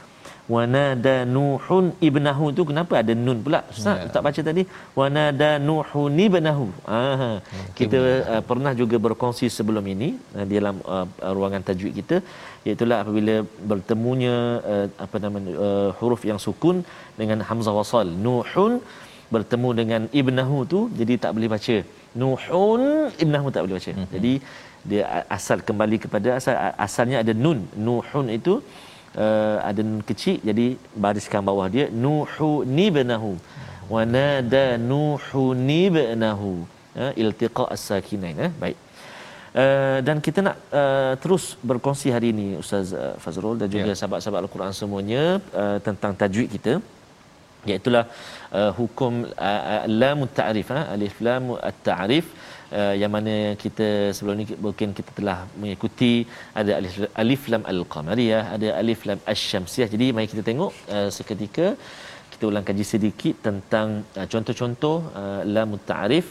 [0.55, 2.45] wanada nuhun ibnahu.
[2.57, 3.59] Tu kenapa ada nun pula?
[3.73, 4.09] Ustaz Ya.
[4.15, 4.63] tak baca tadi
[4.99, 6.67] wanada nuhun ibnahu.
[6.97, 7.39] Ah
[7.79, 7.99] kita
[8.33, 11.05] uh, pernah juga berkongsi sebelum ini uh, di dalam uh,
[11.37, 12.17] ruangan tajwid kita
[12.67, 13.35] iaitu apabila
[13.71, 14.35] bertemunya
[14.73, 16.77] uh, apa nama uh, huruf yang sukun
[17.21, 18.75] dengan hamzah wasal nuhun
[19.35, 21.77] bertemu dengan ibnahu tu jadi tak boleh baca.
[22.21, 22.81] Nuhun
[23.23, 23.91] ibnahu tak boleh baca.
[23.91, 24.13] Mm-hmm.
[24.15, 24.33] jadi
[24.89, 25.03] dia
[25.37, 26.55] asal kembali kepada asal
[26.87, 27.59] asalnya ada nun.
[27.87, 28.92] Nuhun itu uh,
[29.69, 30.65] ada nun kecil jadi
[31.05, 33.33] bariskan bawah dia nuhu nibnahu.
[33.93, 36.53] Wa nada nuhu nibnahu.
[37.01, 38.51] Uh, iltiqa as-sakinain eh?
[38.63, 38.77] Baik.
[39.61, 43.97] Uh, dan kita nak uh, terus berkongsi hari ini Ustaz uh, Fazrul dan juga Ya.
[43.99, 45.23] sahabat-sahabat Al-Quran semuanya
[45.61, 46.73] uh, tentang tajwid kita
[47.69, 48.05] iaitu uh,
[48.79, 49.13] hukum
[49.49, 50.79] uh, uh, lam ta'rif ha?
[50.95, 52.25] alif lam at-ta'rif.
[52.29, 52.52] uh,
[53.01, 56.13] yang mana kita sebelum ni mungkin kita telah mengikuti
[56.61, 59.87] ada alif, alif lam al-qamariyah ada alif lam asy-syamsiyah.
[59.93, 61.67] Jadi mari kita tengok uh, seketika
[62.33, 63.87] kita ulang kaji sedikit tentang
[64.19, 66.27] uh, contoh-contoh uh, lam ta'rif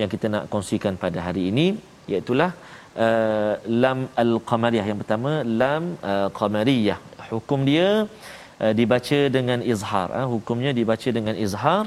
[0.00, 1.66] yang kita nak kongsikan pada hari ini
[2.12, 3.54] iaitu uh,
[3.84, 4.86] lam al-qamariyah.
[4.90, 6.98] Yang pertama lam uh, qamariyah.
[7.34, 8.43] Hukum dia uh,
[8.78, 10.08] dibaca dengan izhar.
[10.10, 11.84] Uh, hukumnya dibaca dengan izhar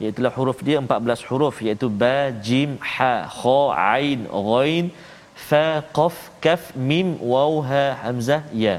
[0.00, 3.60] iaitu huruf dia 14 huruf iaitu ba jim ha kha
[3.96, 4.86] ain ghain
[5.48, 5.64] fa
[5.98, 8.76] qaf kaf mim waw ha hamzah ya.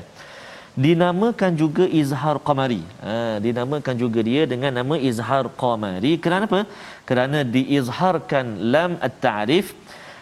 [0.84, 2.80] Dinamakan juga izhar qamari.
[3.04, 6.16] Ha, dinamakan juga dia dengan nama izhar qamari.
[6.24, 6.62] Kerana apa?
[7.10, 9.76] Kerana diizharkan lam at-ta'rif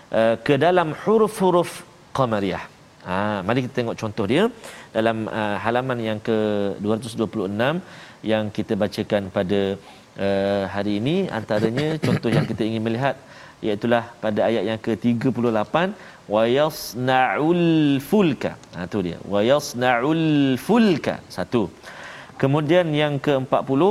[0.09, 1.85] uh, ke dalam huruf-huruf
[2.17, 4.43] qamariyah ha, mari kita tengok contoh dia.
[4.95, 6.37] Dalam uh, halaman yang ke
[6.81, 7.79] 226
[8.31, 9.61] yang kita bacakan pada
[10.25, 13.15] uh, hari ini antaranya contoh yang kita ingin melihat
[13.65, 13.87] iaitu
[14.23, 15.75] pada ayat yang ke-38
[16.33, 17.65] wa yasnaul
[18.09, 18.51] fulka.
[18.75, 19.17] Ha tu dia.
[19.33, 21.15] Wa yasnaul fulka.
[21.35, 21.63] Satu.
[22.41, 23.83] Kemudian yang ke-40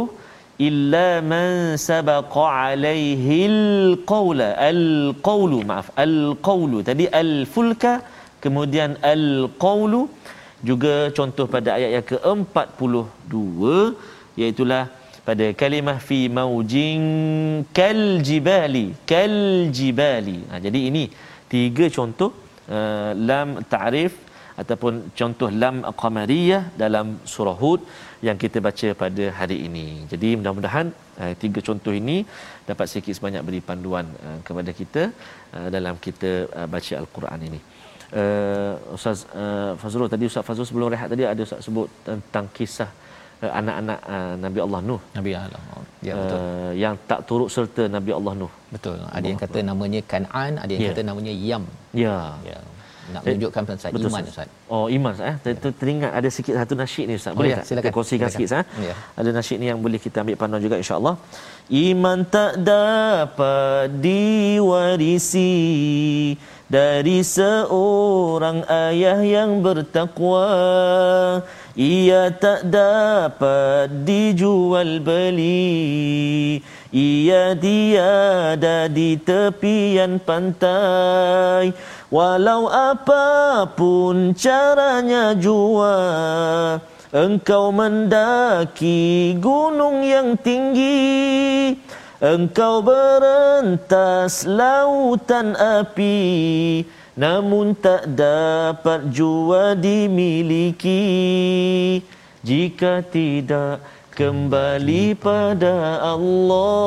[0.69, 1.51] illa man
[1.89, 5.89] sabaqa alaihi alqawla alqawlu maaf.
[6.07, 6.81] Alqawlu.
[6.89, 7.93] Tadi alfulka
[8.45, 10.03] kemudian alqawlu
[10.69, 13.65] juga contoh pada ayat yang ke-42
[14.41, 14.65] iaitu
[15.29, 17.03] pada kalimah fi maujin
[17.79, 19.35] kal jibali kal
[19.79, 21.05] jibali ha, jadi ini
[21.53, 22.31] tiga contoh
[22.77, 24.15] uh, lam ta'rif
[24.63, 27.81] ataupun contoh lam qamariyah dalam surah hud
[28.27, 29.87] yang kita baca pada hari ini.
[30.13, 30.87] Jadi mudah-mudahan
[31.23, 32.17] uh, tiga contoh ini
[32.71, 35.03] dapat sikit sebanyak beri panduan uh, kepada kita
[35.57, 37.61] uh, dalam kita uh, baca al-Quran ini.
[38.09, 42.89] Uh, Ustaz uh, Fazrul tadi Ustaz Fazrul sebelum rehat tadi ada Ustaz sebut tentang kisah
[43.45, 45.01] uh, anak-anak uh, Nabi Allah Nuh.
[45.19, 45.61] Nabi Allah.
[46.09, 46.39] Ya betul.
[46.41, 48.53] Uh, yang tak turut serta Nabi Allah Nuh.
[48.73, 48.97] Betul.
[49.13, 50.97] Ada yang kata namanya Kan'an, ada yang yeah.
[50.97, 51.65] kata namanya Yam.
[51.93, 52.19] Ya.
[52.49, 52.59] Ya.
[53.09, 54.49] Nak menunjukkan Betul, iman Ustaz.
[54.69, 55.29] Oh, iman Ustaz.
[55.33, 55.37] Eh?
[55.57, 55.73] Ya.
[55.81, 57.33] Teringat ada sikit satu nasyid ni Ustaz.
[57.33, 57.65] Oh, boleh oh, ya, tak?
[57.69, 57.85] Silakan.
[57.89, 58.65] Kita kongsikan sikit Ustaz.
[58.89, 58.95] Ya.
[59.21, 61.15] Ada nasyid ni yang boleh kita ambil panduan juga insya-Allah.
[61.73, 65.53] Iman tak dapat diwarisi
[66.69, 70.45] dari seorang ayah yang bertakwa
[71.79, 76.59] ia tak dapat dijual beli.
[76.91, 81.71] Ia tiada di tepian pantai.
[82.11, 85.97] Walau apapun caranya jua
[87.15, 91.79] engkau mendaki gunung yang tinggi
[92.19, 96.83] engkau berentas lautan api
[97.19, 100.99] namun tak dapat jua dimiliki
[102.47, 103.83] jika tidak
[104.15, 106.87] kembali pada Allah.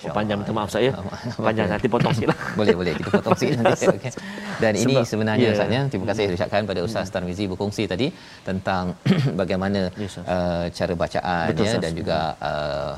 [0.00, 0.90] Oh, panjang minta maaf saya.
[1.38, 2.38] Panjang nanti potong sikitlah.
[2.58, 3.86] boleh boleh kita potong sikit nanti.
[4.00, 4.12] Okay.
[4.60, 5.56] Dan ini Sebab, sebenarnya yeah.
[5.56, 5.82] Ustaz ya.
[5.92, 7.14] Terima kasih saya ucapkan pada Ustaz hmm.
[7.14, 8.06] Tarmizi berkongsi tadi
[8.46, 8.96] tentang
[9.40, 12.92] bagaimana yes, uh, cara bacaan Betul, ya dan juga uh,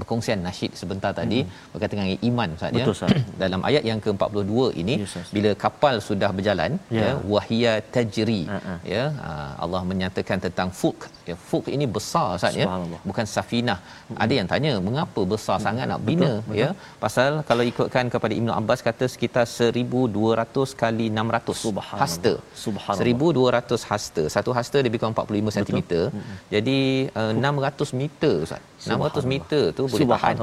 [0.00, 1.72] berkongsian nasyid sebentar tadi hmm.
[1.72, 2.86] berkaitan dengan iman Ustaz ya.
[3.42, 7.02] Dalam ayat yang ke-42 ini yes, bila kapal sudah berjalan yeah.
[7.02, 8.78] ya wahia tajri uh-huh.
[8.94, 12.66] ya uh, Allah menyatakan tentang fulk ya fulk ini besar Ustaz ya
[13.08, 13.78] bukan safinah.
[13.82, 14.18] Hmm.
[14.24, 15.66] Ada yang tanya mengapa besar hmm.
[15.66, 16.98] sangat nak bina betul, ya betul.
[17.04, 22.02] pasal kalau ikutkan kepada Ibnu Abbas kata sekitar 1200 kali 600 Subhanallah.
[22.02, 22.32] hasta.
[22.64, 23.60] Subhanallah.
[23.60, 24.22] 1200 hasta.
[24.36, 25.80] Satu hasta lebih kurang 45 cm.
[26.16, 26.36] Hmm.
[26.54, 26.78] Jadi
[27.20, 28.62] uh, 600 meter Ustaz.
[28.86, 30.34] 600 meter tu boleh tahan.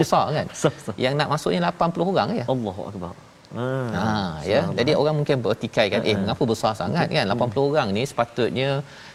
[0.00, 0.46] Besar kan?
[1.04, 2.44] Yang nak masuknya 80 orang ya?
[2.54, 3.14] Allahu akbar.
[3.54, 4.06] Ah, ha,
[4.52, 4.60] ya.
[4.78, 7.24] Jadi orang mungkin bertikai kan, eh mengapa besar sangat kan?
[7.34, 8.68] 80 orang ni sepatutnya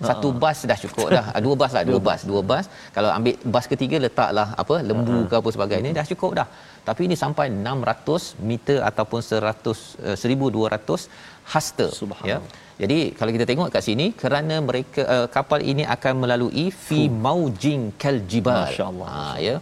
[0.09, 1.25] satu bas dah cukup dah.
[1.35, 2.65] Ah, dua bas lah, dua bas, dua bas.
[2.95, 6.47] Kalau ambil bas ketiga letaklah apa lembu ke apa sebagainya dah cukup dah.
[6.87, 11.11] Tapi ini sampai 600 meter ataupun 100 1200
[11.53, 11.87] hasta
[12.31, 12.39] ya.
[12.81, 17.81] Jadi kalau kita tengok kat sini kerana mereka uh, kapal ini akan melalui fi maujin
[18.03, 18.63] kal jibal.
[18.71, 19.07] Masya-Allah.
[19.15, 19.55] Ha ya.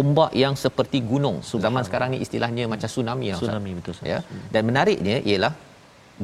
[0.00, 1.38] Ombak yang seperti gunung.
[1.64, 3.36] Zaman sekarang ni istilahnya macam tsunami ya.
[3.42, 4.20] Tsunami betul Ya.
[4.54, 5.52] Dan menariknya ialah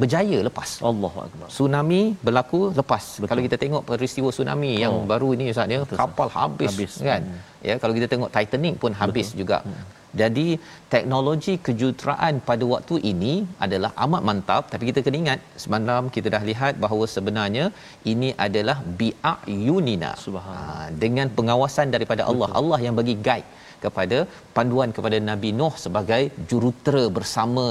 [0.01, 0.71] berjaya lepas.
[0.91, 1.49] Allahu akbar.
[1.57, 3.05] Tsunami berlaku lepas.
[3.19, 3.29] Betul.
[3.31, 4.83] Kalau kita tengok peristiwa tsunami oh.
[4.85, 7.23] yang baru ini Ustaz ya, kapal habis, habis kan.
[7.27, 7.39] Hmm.
[7.69, 9.41] Ya, kalau kita tengok Titanic pun habis Betul.
[9.43, 9.59] juga.
[9.67, 9.98] Hmm.
[10.21, 10.47] Jadi
[10.95, 13.33] teknologi kejuruteraan pada waktu ini
[13.67, 14.63] adalah amat mantap.
[14.73, 17.65] Tapi kita kena ingat semalam kita dah lihat bahawa sebenarnya
[18.13, 20.13] ini adalah bi'ayunina
[20.47, 22.51] ha, dengan pengawasan daripada Allah.
[22.51, 22.61] Betul.
[22.63, 23.49] Allah yang bagi guide
[23.85, 24.19] kepada
[24.57, 27.67] panduan kepada Nabi Nuh sebagai jurutera bersama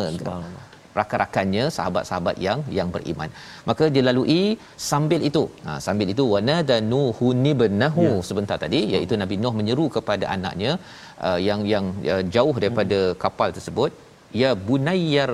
[1.00, 3.30] rakan-rakannya sahabat-sahabat yang yang beriman.
[3.70, 4.42] Maka dilalui
[4.90, 5.44] sambil itu.
[5.68, 8.26] Ha, sambil itu wana dan nuhu nibnahu ya.
[8.30, 10.74] sebentar tadi iaitu Nabi Nuh menyeru kepada anaknya
[11.28, 13.18] uh, yang yang uh, jauh daripada hmm.
[13.26, 13.94] kapal tersebut.
[14.40, 15.30] Ya bunayyar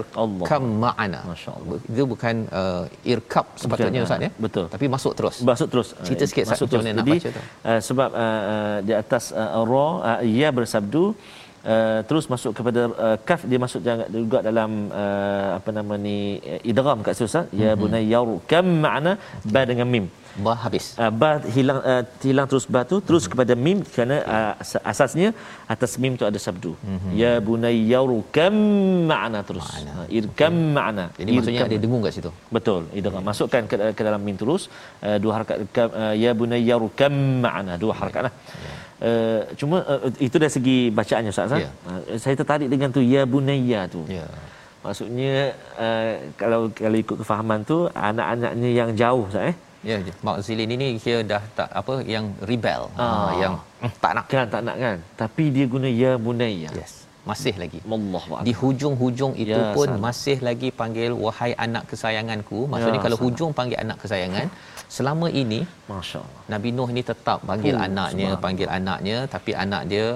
[0.50, 1.22] kam ma'ana.
[1.30, 1.78] Masyaallah.
[1.92, 4.32] Itu bukan uh, irkab sepatutnya bukan, ustaz ya?
[4.46, 4.66] Betul.
[4.74, 5.36] Tapi masuk terus.
[5.52, 5.88] Masuk terus.
[6.08, 6.86] Cerita sikit masuk terus.
[6.86, 7.42] nak Jadi, baca tu.
[7.70, 11.43] uh, sebab uh, uh, di atas uh, ra uh, ia bersabdu Uh,
[12.10, 14.72] terus masuk kepada uh, kaf dia masuk juga dalam
[15.02, 16.18] uh, apa nama ni
[16.54, 17.80] uh, idgham kat situ ustaz ya mhm.
[17.82, 18.22] bunayya
[18.52, 19.14] kam makna
[19.54, 20.08] ba dengan mim
[20.46, 23.34] ba habis uh, ba hilang uh, hilang terus ba tu terus mm-hmm.
[23.34, 24.54] kepada mim kerana uh,
[24.92, 25.30] asasnya
[25.74, 27.12] atas mim tu ada sabdu mm-hmm.
[27.22, 28.56] ya bunayyaru kam
[29.12, 29.92] ma'ana terus ma'ana.
[30.02, 30.74] Uh, irkam okay.
[30.78, 31.38] ma'ana jadi irkam.
[31.38, 33.30] maksudnya ada dengung kat situ betul idgham okay.
[33.30, 34.64] masukkan ke, ke dalam mim terus
[35.06, 37.14] uh, dua harakat uh, ya bunayyaru kam
[37.46, 38.34] ma'ana dua harakat lah
[38.66, 38.80] yeah.
[39.04, 41.68] Uh, cuma uh, itu dari segi bacaannya Ustaz yeah.
[41.92, 44.32] uh, saya tertarik dengan tu ya bunayya tu yeah.
[44.80, 50.72] maksudnya uh, kalau kalau ikut kefahaman tu anak-anaknya yang jauh Ustaz eh Ya, Mak Zilin
[50.72, 53.36] ini dia dah tak apa yang rebel, ah.
[53.36, 54.96] yang mm, tak nak kan, tak nak kan.
[55.20, 56.72] Tapi dia guna ya bunayya.
[56.72, 57.03] Yes.
[57.30, 57.80] Masih lagi.
[57.96, 60.04] Allah Di hujung-hujung itu ya, pun salam.
[60.06, 62.60] masih lagi panggil wahai anak kesayanganku.
[62.72, 63.32] Maksudnya ya, kalau salam.
[63.32, 64.48] hujung panggil anak kesayangan,
[64.96, 65.60] selama ini
[65.92, 66.42] masya-Allah.
[66.52, 70.08] Nabi Nuh ini tetap panggil oh, anaknya, panggil anaknya tapi anak dia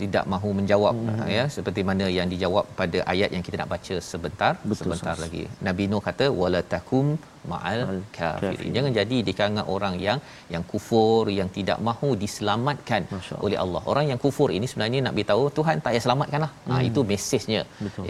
[0.00, 1.28] tidak mahu menjawab hmm.
[1.36, 5.22] ya seperti mana yang dijawab pada ayat yang kita nak baca sebentar Betul, sebentar sas.
[5.24, 5.42] lagi.
[5.68, 7.06] Nabi Nuh kata wala takum
[7.50, 7.80] ma'al
[8.16, 8.70] kafirin.
[8.76, 10.18] jangan jadi di kalangan orang yang
[10.54, 13.02] yang kufur yang tidak mahu diselamatkan
[13.44, 13.82] oleh Allah.
[13.92, 16.52] Orang yang kufur ini sebenarnya nak beritahu Tuhan tak payah selamatkanlah.
[16.54, 16.72] Hmm.
[16.74, 17.62] ha itu mesejnya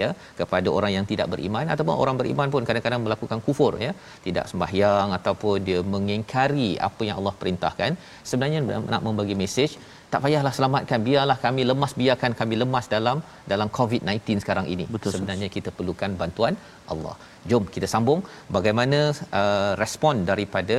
[0.03, 3.93] ya kepada orang yang tidak beriman ataupun orang beriman pun kadang-kadang melakukan kufur ya.
[4.27, 7.93] Tidak sembahyang ataupun dia mengingkari apa yang Allah perintahkan.
[8.31, 8.61] Sebenarnya
[8.95, 9.71] nak membagi mesej
[10.15, 10.99] tak payahlah selamatkan.
[11.09, 13.19] Biarlah kami lemas biarkan kami lemas dalam
[13.53, 14.85] dalam COVID-19 sekarang ini.
[14.97, 16.55] Betul, sebenarnya kita perlukan bantuan
[16.93, 17.15] Allah.
[17.51, 18.21] Jom kita sambung.
[18.57, 19.01] Bagaimana
[19.41, 20.79] uh, respon daripada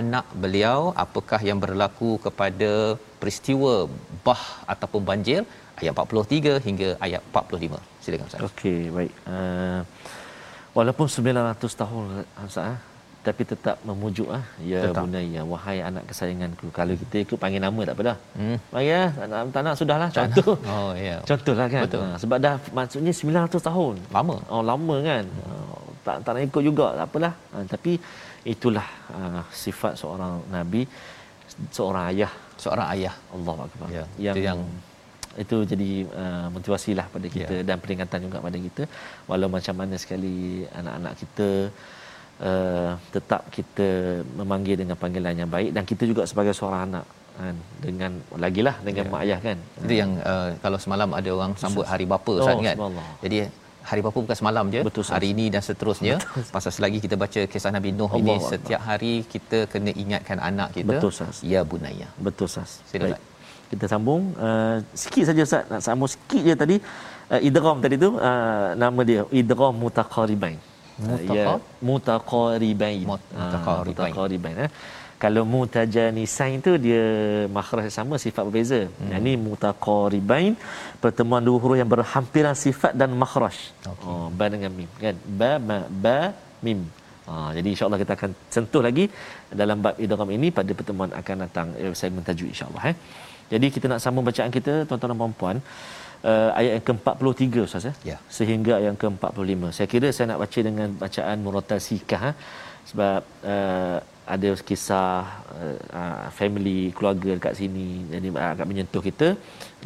[0.00, 0.80] anak beliau?
[1.04, 2.70] Apakah yang berlaku kepada
[3.20, 3.72] peristiwa
[4.26, 5.42] bah ataupun banjir?
[5.80, 8.46] Ayat 43 hingga ayat 45 silakan ustaz.
[8.48, 9.12] Okey baik.
[9.32, 9.80] Uh,
[10.78, 12.04] walaupun 900 tahun
[12.48, 12.78] ustaz eh,
[13.28, 17.94] tapi tetap memujuk ah ya bunayya wahai anak kesayanganku kalau kita ikut panggil nama tak
[17.96, 18.56] apa dah hmm.
[18.90, 19.00] ya
[19.54, 20.08] tak nak sudahlah.
[20.12, 20.54] Contoh.
[20.72, 21.06] oh ya.
[21.08, 21.18] Yeah.
[21.28, 21.82] contohlah kan?
[21.86, 22.02] Betul.
[22.04, 23.94] Ha, sebab dah maksudnya 900 tahun.
[24.16, 24.36] Lama.
[24.52, 25.24] Oh lama kan?
[25.26, 25.76] Hmm.
[26.06, 27.32] tak tak nak ikut juga tak apalah.
[27.52, 27.92] Ha, tapi
[28.46, 28.86] itulah
[29.18, 30.82] uh, sifat seorang nabi
[31.74, 32.32] seorang ayah.
[32.62, 33.14] Seorang ayah.
[33.34, 33.88] Allah akbar.
[33.96, 34.60] Ya, yang itu yang
[35.38, 35.90] itu jadi
[36.22, 37.66] uh, motivasilah pada kita ya.
[37.68, 38.82] dan peringatan juga pada kita.
[39.30, 41.48] Walau macam mana sekali anak-anak kita
[42.50, 43.88] uh, tetap kita
[44.40, 47.06] memanggil dengan panggilan yang baik dan kita juga sebagai seorang anak
[47.38, 47.56] kan?
[47.86, 48.12] Dengan
[48.44, 49.12] lagilah dengan ya.
[49.12, 49.58] mak ayah kan?
[49.84, 52.76] Itu yang uh, kalau semalam ada orang sambut hari bapa oh, Ustaz kan
[53.24, 53.38] jadi
[53.88, 56.16] hari bapa bukan semalam je Betul, hari ini dan seterusnya.
[56.20, 56.44] Betul.
[56.54, 58.50] pasal selagi kita baca kisah Nabi Nuh Allah ini Allah.
[58.52, 61.38] setiap hari kita kena ingatkan anak kita Betul, Sas.
[61.52, 62.08] ya bunaya.
[62.26, 63.20] Betul sas baik.
[63.72, 65.64] Kita sambung uh, sikit saja Ustaz.
[65.72, 66.76] Nak sambung sikit je tadi.
[67.32, 70.56] Uh, idgham tadi tu uh, nama dia idgham mutaqaribain
[71.38, 71.44] ya
[71.88, 73.06] mutaqaribain
[73.90, 74.70] mutaqaribain eh
[75.22, 77.02] kalau mutajanisain tu dia
[77.56, 79.16] makhraj sama sifat berbeza hmm.
[79.18, 80.52] ini mutaqaribain
[81.02, 83.56] pertemuan dua huruf yang berhampiran sifat dan makhraj
[83.90, 84.06] okay.
[84.10, 86.18] oh ba dengan mim kan ba ma ba
[86.66, 86.80] mim
[87.28, 89.04] Ha, jadi insyaAllah kita akan sentuh lagi
[89.60, 91.68] dalam bab idram ini pada pertemuan akan datang.
[91.76, 92.84] Eh, saya mentajuk insyaAllah.
[92.90, 92.96] Eh.
[93.52, 95.56] Jadi kita nak sambung bacaan kita tuan-tuan dan puan-puan
[96.24, 97.94] uh, ayat yang ke-43 Ustaz ya.
[98.10, 98.18] ya.
[98.36, 99.60] Sehingga ayat yang ke-45.
[99.76, 102.32] Saya kira saya nak baca dengan bacaan Muratal Sikah ha?
[102.90, 103.20] sebab
[103.52, 105.24] uh, ada kisah
[105.56, 109.28] uh, family keluarga dekat sini jadi agak menyentuh kita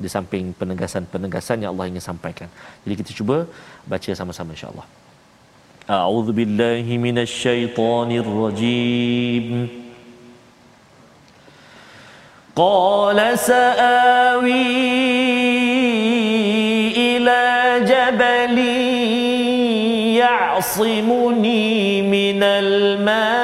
[0.02, 2.50] di samping penegasan-penegasan yang Allah ingin sampaikan.
[2.82, 3.46] Jadi kita cuba
[3.86, 4.86] baca sama-sama insya-Allah.
[5.98, 9.46] A'udzu billahi minasyaitonir rajim.
[12.60, 15.21] Qala sa'awi
[20.62, 23.41] يعصمني من الماء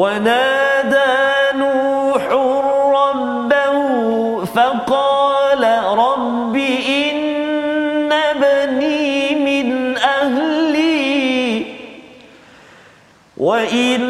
[0.00, 1.12] ونادى
[1.54, 2.22] نوح
[3.00, 5.64] ربه فقال
[5.98, 6.56] رب
[6.88, 11.66] إن ابني من أهلي
[13.36, 14.06] وإن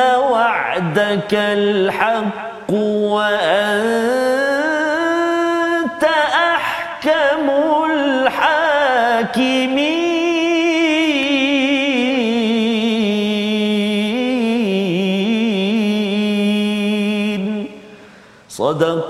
[0.00, 4.33] وعدك الحق وأنت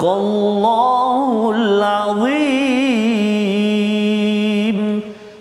[0.05, 2.35] Sadaqallahul Azim.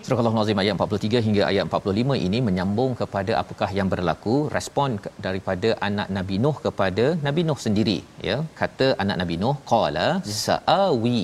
[0.07, 4.89] Surah Al-Azim ayat 43 hingga ayat 45 ini menyambung kepada apakah yang berlaku respon
[5.25, 7.97] daripada anak Nabi Nuh kepada Nabi Nuh sendiri
[8.27, 10.07] ya kata anak Nabi Nuh qala
[10.43, 11.21] sa'awi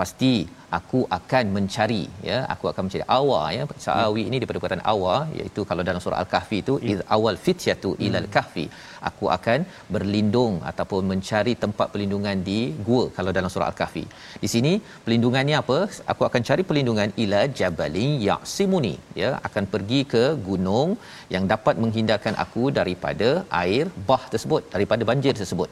[0.00, 0.32] pasti
[0.78, 2.38] aku akan mencari ya.
[2.54, 3.62] Aku akan mencari awa ya.
[3.84, 8.28] Sa'awi ini daripada perkataan awa iaitu kalau dalam surah al-kahfi itu iz awal fityatu ilal
[8.36, 8.66] kahfi.
[9.10, 9.60] Aku akan
[9.94, 14.04] berlindung ataupun mencari tempat perlindungan di gua kalau dalam surah al-kahfi.
[14.44, 14.72] Di sini
[15.04, 15.78] perlindungannya apa?
[16.14, 19.30] Aku akan cari perlindungan ila jabalin yasimuni ya.
[19.48, 20.90] Akan pergi ke gunung
[21.36, 23.30] yang dapat menghindarkan aku daripada
[23.62, 25.70] air bah tersebut daripada banjir tersebut.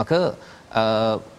[0.00, 0.18] Maka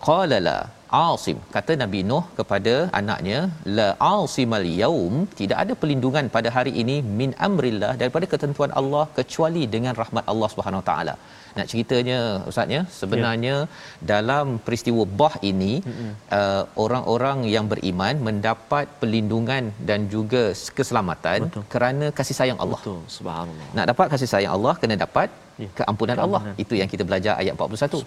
[0.07, 0.57] qala la
[1.03, 3.39] Asim kata Nabi Nuh kepada anaknya
[3.77, 9.63] la asimal yaum tidak ada perlindungan pada hari ini min amrillah daripada ketentuan Allah kecuali
[9.75, 11.15] dengan rahmat Allah Subhanahu Wa taala.
[11.57, 12.19] Nak ceritanya
[12.49, 14.05] ustaznya sebenarnya yeah.
[14.11, 16.11] dalam peristiwa bah ini mm-hmm.
[16.39, 20.43] uh, orang-orang yang beriman mendapat perlindungan dan juga
[20.79, 21.65] keselamatan Betul.
[21.73, 22.81] kerana kasih sayang Allah.
[22.83, 22.99] Betul.
[23.17, 23.69] Subhanallah.
[23.79, 25.29] Nak dapat kasih sayang Allah kena dapat
[25.63, 25.69] ya.
[25.79, 26.41] keampunan Allah.
[26.63, 28.03] Itu yang kita belajar ayat 41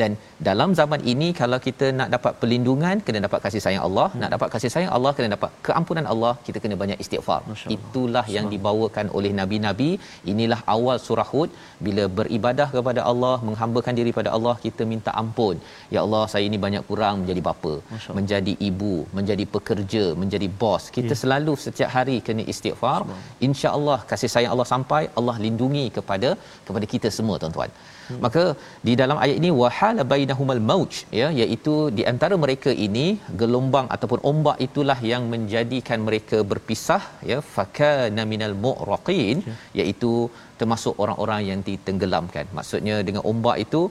[0.00, 0.10] dan
[0.48, 4.06] dalam zaman ini kalau kita nak dapat perlindungan kena dapat kasih sayang Allah.
[4.12, 4.20] Hmm.
[4.22, 7.40] nak dapat kasih sayang Allah kena dapat keampunan Allah kita kena banyak istighfar.
[7.76, 9.90] Itulah yang dibawakan oleh nabi-nabi.
[10.32, 11.50] Inilah awal surah hud.
[11.86, 15.56] Bila beribadah kepada Allah menghambakan diri pada Allah kita minta ampun.
[15.94, 17.74] Ya Allah saya ini banyak kurang menjadi bapa
[18.18, 20.84] menjadi ibu menjadi pekerja menjadi bos.
[20.98, 21.20] Kita ya.
[21.22, 23.00] selalu setiap hari kena istighfar.
[23.46, 26.30] insya-Allah kasih sayang Allah sampai Allah lindungi kepada
[26.66, 27.70] kepada kepada kita semua tuan-tuan.
[28.08, 28.20] Hmm.
[28.24, 28.42] Maka
[28.86, 33.06] di dalam ayat ini wahala bainahumal mauj ya iaitu di antara mereka ini
[33.40, 39.54] gelombang ataupun ombak itulah yang menjadikan mereka berpisah ya fakana minal mu'raqin ya.
[39.80, 40.12] iaitu
[40.60, 42.46] termasuk orang-orang yang ditenggelamkan.
[42.58, 43.82] Maksudnya dengan ombak itu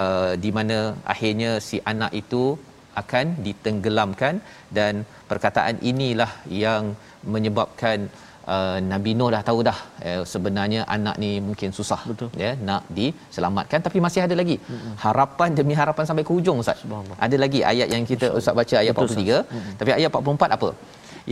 [0.00, 0.78] uh, di mana
[1.14, 2.44] akhirnya si anak itu
[3.02, 4.34] akan ditenggelamkan
[4.76, 4.94] dan
[5.30, 6.32] perkataan inilah
[6.64, 6.84] yang
[7.34, 7.98] menyebabkan
[8.54, 9.78] uh, Nabi Nuh dah tahu dah
[10.08, 12.28] uh, sebenarnya anak ni mungkin susah Betul.
[12.42, 13.80] ya nak diselamatkan.
[13.86, 14.56] Tapi masih ada lagi.
[14.60, 14.94] Mm-hmm.
[15.04, 16.80] harapan demi harapan sampai ke hujung ustaz.
[17.26, 19.74] Ada lagi ayat yang kita ustaz baca ayat Betul, 43 mm-hmm.
[19.80, 20.70] tapi ayat 44 apa?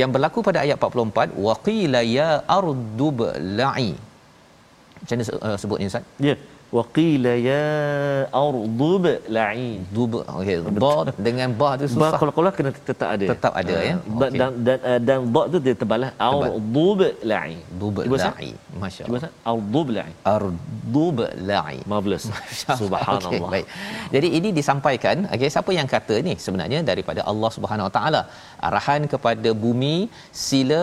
[0.01, 3.21] Yang berlaku pada ayat 44 waqila ya ardub
[3.61, 3.93] la'i.
[5.03, 6.05] Macam mana uh, sebutnya ustaz?
[6.17, 6.27] Ya.
[6.33, 6.39] yeah
[6.77, 7.64] waqila ya
[8.43, 9.05] ardub
[9.37, 10.57] la'i dub okey.
[10.85, 10.93] Ba
[11.27, 12.01] dengan ba tu susah.
[12.03, 13.27] Ba kalau kalau kena tetap ada.
[13.33, 13.95] Tetap ada uh, ya?
[14.01, 14.39] okay.
[14.41, 17.01] dan dan uh, dan ba tu dia tebalah ardub
[17.33, 18.51] la'i dub la'i
[18.85, 21.20] masyaallah ardub la'i ardub
[21.51, 22.27] la'i marvelous.
[22.83, 23.33] Subhanallah.
[23.33, 23.66] Okay, baik.
[24.16, 28.23] Jadi ini disampaikan okey siapa yang kata ni sebenarnya daripada Allah Subhanahu Wa Taala?
[28.68, 29.97] Arahan kepada bumi
[30.49, 30.83] sila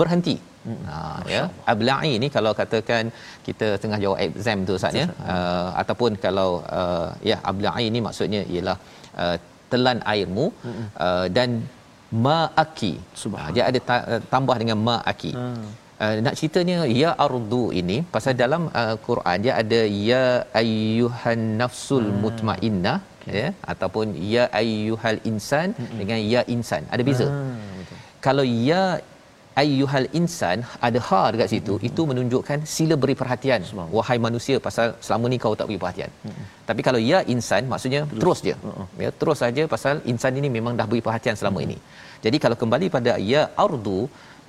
[0.00, 0.36] berhenti
[0.66, 0.82] Hmm.
[0.88, 0.98] Ha
[1.34, 1.42] ya.
[1.72, 3.12] Abla'i ni kalau katakan
[3.46, 5.06] kita tengah jawab exam tu Ustaz ya.
[5.34, 6.50] Uh, ataupun kalau
[6.80, 8.76] uh, ya abla'i ni maksudnya ialah
[9.22, 9.36] uh,
[9.72, 10.86] telan airmu hmm.
[11.06, 11.50] uh, dan
[12.26, 12.92] ma'aki.
[13.22, 13.54] Subhanallah.
[13.56, 15.32] Dia ada ta- uh, tambah dengan ma'aki.
[15.38, 15.64] Hmm.
[16.04, 20.22] Uh, nak ceritanya ya ardu ini pasal dalam uh, Quran dia ada ya
[20.60, 22.18] ayyuhan nafsul hmm.
[22.22, 23.34] mutmainnah okay.
[23.40, 25.94] ya ataupun ya ayyuhal insan hmm.
[26.00, 27.84] dengan ya insan ada beza hmm.
[28.26, 28.82] kalau ya
[29.62, 31.88] ayyuhal insan ada ha dekat situ hmm.
[31.88, 33.88] itu menunjukkan sila beri perhatian Semang.
[33.96, 36.44] wahai manusia pasal selama ni kau tak beri perhatian hmm.
[36.68, 38.86] tapi kalau ya insan maksudnya terus, terus je hmm.
[39.04, 41.66] ya terus saja pasal insan ini memang dah beri perhatian selama hmm.
[41.66, 41.76] ini
[42.26, 44.00] jadi kalau kembali pada ya ardu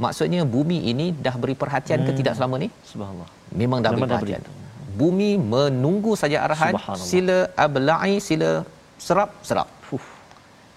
[0.05, 2.07] maksudnya bumi ini dah beri perhatian hmm.
[2.09, 3.29] ke tidak selama ni subhanallah
[3.63, 4.97] memang dah memang beri perhatian dah beri.
[5.01, 6.73] bumi menunggu saja arahan
[7.09, 8.51] sila abla'i sila
[9.07, 10.05] serap serap Uf.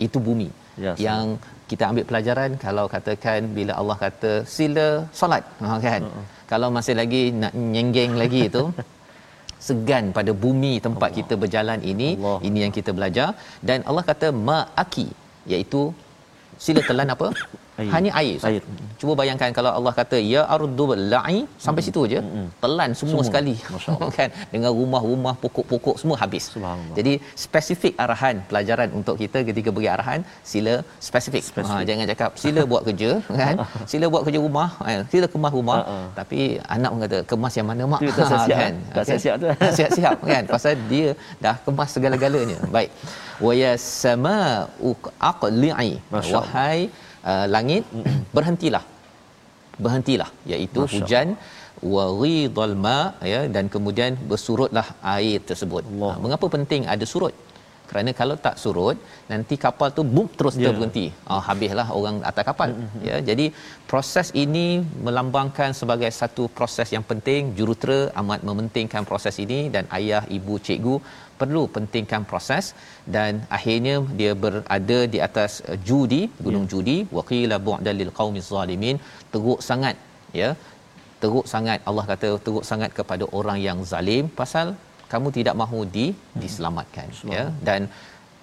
[0.07, 0.49] itu bumi
[0.85, 1.27] ya, yang
[1.71, 4.89] kita ambil pelajaran kalau katakan bila Allah kata sila
[5.21, 6.25] solat ha kan uh-uh.
[6.53, 8.65] kalau masih lagi nak nyenggeng lagi itu
[9.69, 11.19] segan pada bumi tempat Allah.
[11.21, 12.39] kita berjalan ini Allah.
[12.49, 13.29] ini yang kita belajar
[13.71, 15.09] dan Allah kata ma'aki
[15.53, 15.83] iaitu
[16.67, 17.29] sila telan apa
[17.79, 17.91] Air.
[17.95, 18.51] hanya air, Ustaz.
[18.51, 18.63] Air.
[19.01, 22.19] cuba bayangkan kalau Allah kata ya ardu la'i sampai situ aje
[22.63, 23.27] telan semua, Semua.
[23.29, 23.55] sekali.
[24.19, 24.29] Kan?
[24.55, 26.45] Dengan rumah-rumah pokok-pokok semua habis.
[26.99, 27.13] Jadi
[27.45, 30.21] spesifik arahan pelajaran untuk kita ketika bagi arahan
[30.53, 30.75] sila
[31.09, 31.85] spesifik, Spesifik.
[31.85, 33.11] Ha, jangan cakap sila buat kerja
[33.43, 33.55] kan?
[33.93, 35.79] Sila buat kerja rumah eh, sila kemas rumah.
[35.79, 36.07] Ha, ha.
[36.19, 36.41] tapi
[36.77, 38.01] anak pun kata kemas yang mana mak?
[38.19, 38.75] Tak siap-siap, kan?
[38.97, 39.47] tak siap-siap tu.
[39.63, 40.43] Tak siap-siap kan?
[40.55, 41.09] Pasal dia
[41.47, 42.59] dah kemas segala-galanya.
[42.77, 42.91] Baik.
[43.47, 44.91] Wa yasama'u
[45.31, 46.75] aqli'i Masya Allah.
[47.31, 47.85] Uh, langit
[48.37, 48.85] berhentilah.
[49.85, 51.29] Berhentilah iaitu Masya hujan
[51.95, 52.99] wa ghidal ma
[53.33, 55.83] ya dan kemudian bersurutlah air tersebut.
[55.91, 56.13] Allah.
[56.15, 57.35] Ha, mengapa penting ada surut
[57.91, 58.97] kerana kalau tak surut
[59.31, 60.73] nanti kapal tu boom terus yeah.
[60.77, 62.71] berhenti ah habislah orang atas kapal.
[62.75, 63.03] Mm-hmm.
[63.09, 63.47] ya jadi
[63.91, 64.67] proses ini
[65.07, 67.43] melambangkan sebagai satu proses yang penting.
[67.59, 70.97] Jurutera amat mementingkan proses ini dan ayah ibu cikgu
[71.41, 72.65] perlu pentingkan proses.
[73.17, 76.73] Dan akhirnya dia berada di atas uh, judi gunung yeah.
[76.75, 76.99] judi.
[77.19, 78.99] Waqila bu'dal lil qaumiz zalimin.
[79.35, 79.97] Teruk sangat
[80.43, 80.51] ya.
[81.23, 84.27] Teruk sangat Allah kata teruk sangat kepada orang yang zalim.
[84.41, 84.69] Pasal
[85.13, 86.07] kamu tidak mahu di
[86.43, 87.45] diselamatkan ya.
[87.69, 87.81] Dan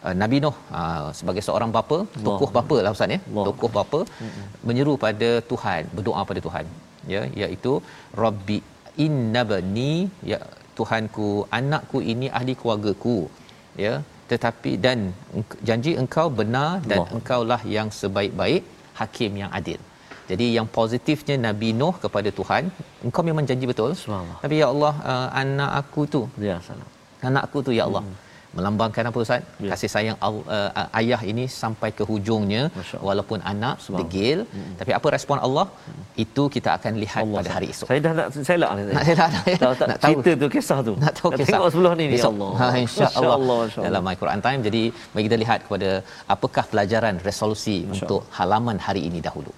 [0.05, 1.97] uh, Nabi Nuh uh, sebagai seorang bapa
[2.27, 3.19] tokoh bapa lah ustaz ya.
[3.21, 3.45] Allah.
[3.47, 3.99] tokoh bapa
[4.67, 6.65] menyeru pada Tuhan berdoa pada Tuhan
[7.13, 7.23] ya.
[7.41, 7.73] Iaitu
[8.23, 8.59] rabbi
[9.07, 9.93] innabni
[10.33, 10.39] ya
[10.79, 13.17] Tuhanku anakku ini ahli keluargaku
[13.85, 13.95] ya.
[14.31, 14.99] Tetapi dan
[15.67, 17.11] janji engkau benar dan Allah.
[17.17, 18.63] engkaulah yang sebaik-baik
[19.01, 19.79] hakim yang adil
[20.29, 22.63] jadi yang positifnya Nabi Nuh kepada Tuhan
[23.07, 23.91] engkau memang janji betul.
[24.43, 26.21] Tapi ya Allah uh, anak aku tu.
[26.49, 26.87] Ya, salam.
[27.29, 28.03] anakku tu ya Allah.
[28.05, 28.21] Hmm.
[28.57, 29.41] melambangkan apa ustaz?
[29.63, 29.69] Ya.
[29.71, 30.69] kasih sayang uh,
[30.99, 32.61] ayah ini sampai ke hujungnya
[33.07, 34.39] walaupun anak degil.
[34.79, 35.65] Tapi apa respon Allah?
[36.23, 37.87] Itu kita akan lihat Allah pada hari esok.
[37.89, 40.13] Saya dah nak saya nak nak nak, nak, tak, tak, nak tahu.
[40.13, 40.93] Cerita tu kisah tu.
[41.03, 41.51] nak tahu kisah.
[41.51, 42.33] Tengok sebelah ni ni Besok.
[42.33, 42.51] Allah.
[42.61, 43.37] ha, insya-Allah.
[43.43, 43.85] masya-Allah.
[43.87, 44.61] dalam My Quran Time.
[44.69, 45.89] Jadi mari kita lihat kepada
[46.35, 49.53] apakah pelajaran resolusi untuk halaman hari ini dahulu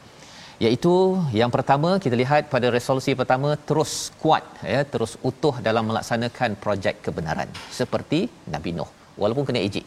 [0.66, 0.94] iaitu
[1.40, 3.92] yang pertama kita lihat pada resolusi pertama terus
[4.22, 7.50] kuat ya terus utuh dalam melaksanakan projek kebenaran
[7.80, 8.20] seperti
[8.56, 8.90] Nabi Nuh
[9.22, 9.86] walaupun kena ejek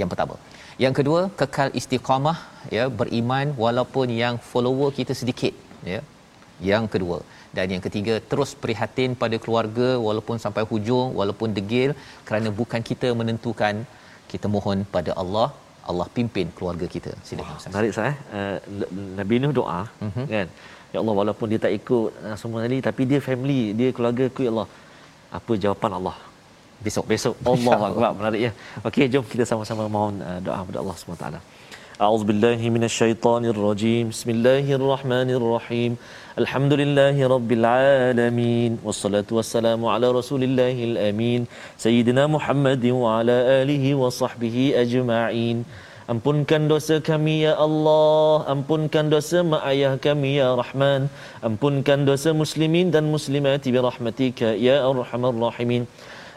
[0.00, 0.36] yang pertama.
[0.84, 2.38] Yang kedua kekal istiqamah
[2.76, 5.54] ya beriman walaupun yang follower kita sedikit
[5.92, 6.00] ya.
[6.70, 7.18] Yang kedua.
[7.56, 11.90] Dan yang ketiga terus prihatin pada keluarga walaupun sampai hujung walaupun degil
[12.26, 13.74] kerana bukan kita menentukan
[14.32, 15.48] kita mohon pada Allah
[15.91, 18.57] Allah pimpin keluarga kita silakan Ustaz Menarik saya uh,
[19.19, 20.05] Nabi Nuh doa Mhm.
[20.07, 20.25] mm-hmm.
[20.33, 20.47] kan
[20.93, 24.41] ya Allah walaupun dia tak ikut uh, semua tadi tapi dia family dia keluarga aku
[24.47, 24.67] ya Allah
[25.39, 26.15] apa jawapan Allah
[26.85, 28.51] besok besok Allah Akbar menarik ya
[28.87, 31.41] okey jom kita sama-sama mohon uh, doa kepada Allah Subhanahu taala
[32.05, 35.91] أعوذ بالله من الشيطان الرجيم بسم الله الرحمن الرحيم
[36.38, 38.72] Alhamdulillahi Rabbil Alamin.
[38.86, 41.50] Wassalatu wassalamu ala Rasulillahil Amin.
[41.84, 45.66] Sayyidina Muhammadin wa ala alihi wa sahbihi ajma'in.
[46.12, 51.10] Ampunkan dosa kami ya Allah, ampunkan dosa mak ayah kami ya Rahman,
[51.48, 55.90] ampunkan dosa muslimin dan muslimat bi rahmatika ya arhamar rahimin.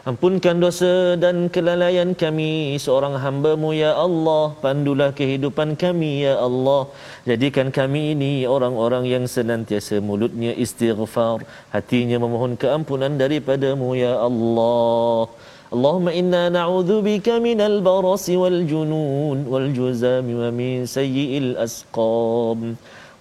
[0.07, 6.87] Ampunkan dosa dan kelalaian kami seorang hamba-Mu ya Allah pandulah kehidupan kami ya Allah
[7.27, 11.43] jadikan kami ini orang-orang yang senantiasa mulutnya istighfar
[11.75, 15.27] hatinya memohon keampunan daripada-Mu ya Allah
[15.75, 22.59] اللهم إنا نعوذ بك من البرص والجنون والجزام ومن سيء الأسقام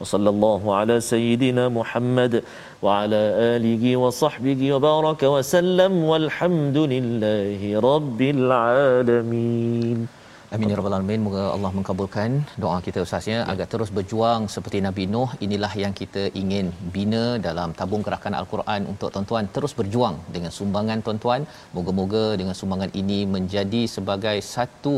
[0.02, 2.34] وصلى الله على سيدنا محمد
[2.82, 3.22] وعلى
[3.56, 10.21] آله وصحبه وبارك وسلم والحمد لله رب العالمين.
[10.56, 11.22] Amin ya rabbal alamin.
[11.26, 12.32] Moga Allah mengabulkan
[12.62, 15.30] doa kita Ustaz ya agar terus berjuang seperti Nabi Nuh.
[15.46, 21.00] Inilah yang kita ingin bina dalam tabung gerakan Al-Quran untuk tuan-tuan terus berjuang dengan sumbangan
[21.06, 21.44] tuan-tuan.
[21.76, 24.98] Moga-moga dengan sumbangan ini menjadi sebagai satu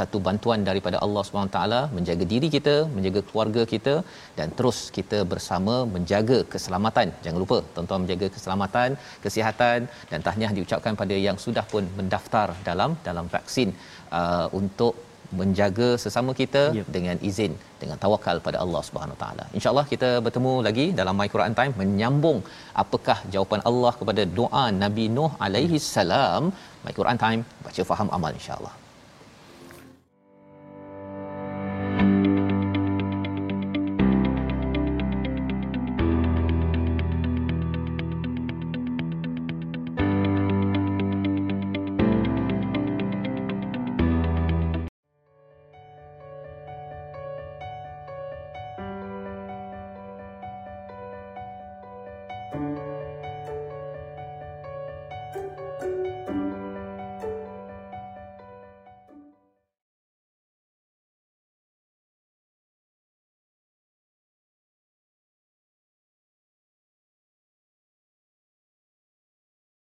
[0.00, 3.94] satu bantuan daripada Allah Subhanahu taala menjaga diri kita, menjaga keluarga kita
[4.40, 7.08] dan terus kita bersama menjaga keselamatan.
[7.24, 12.92] Jangan lupa tuan-tuan menjaga keselamatan, kesihatan dan tahniah diucapkan pada yang sudah pun mendaftar dalam
[13.08, 13.70] dalam vaksin
[14.18, 14.94] uh, untuk
[15.38, 16.86] menjaga sesama kita yep.
[16.96, 17.52] dengan izin
[17.82, 19.44] dengan tawakal pada Allah Subhanahu taala.
[19.56, 22.38] Insya-Allah kita bertemu lagi dalam My Quran Time menyambung
[22.82, 26.44] apakah jawapan Allah kepada doa Nabi Nuh alaihi salam.
[26.84, 28.74] My Quran Time baca faham amal insya-Allah.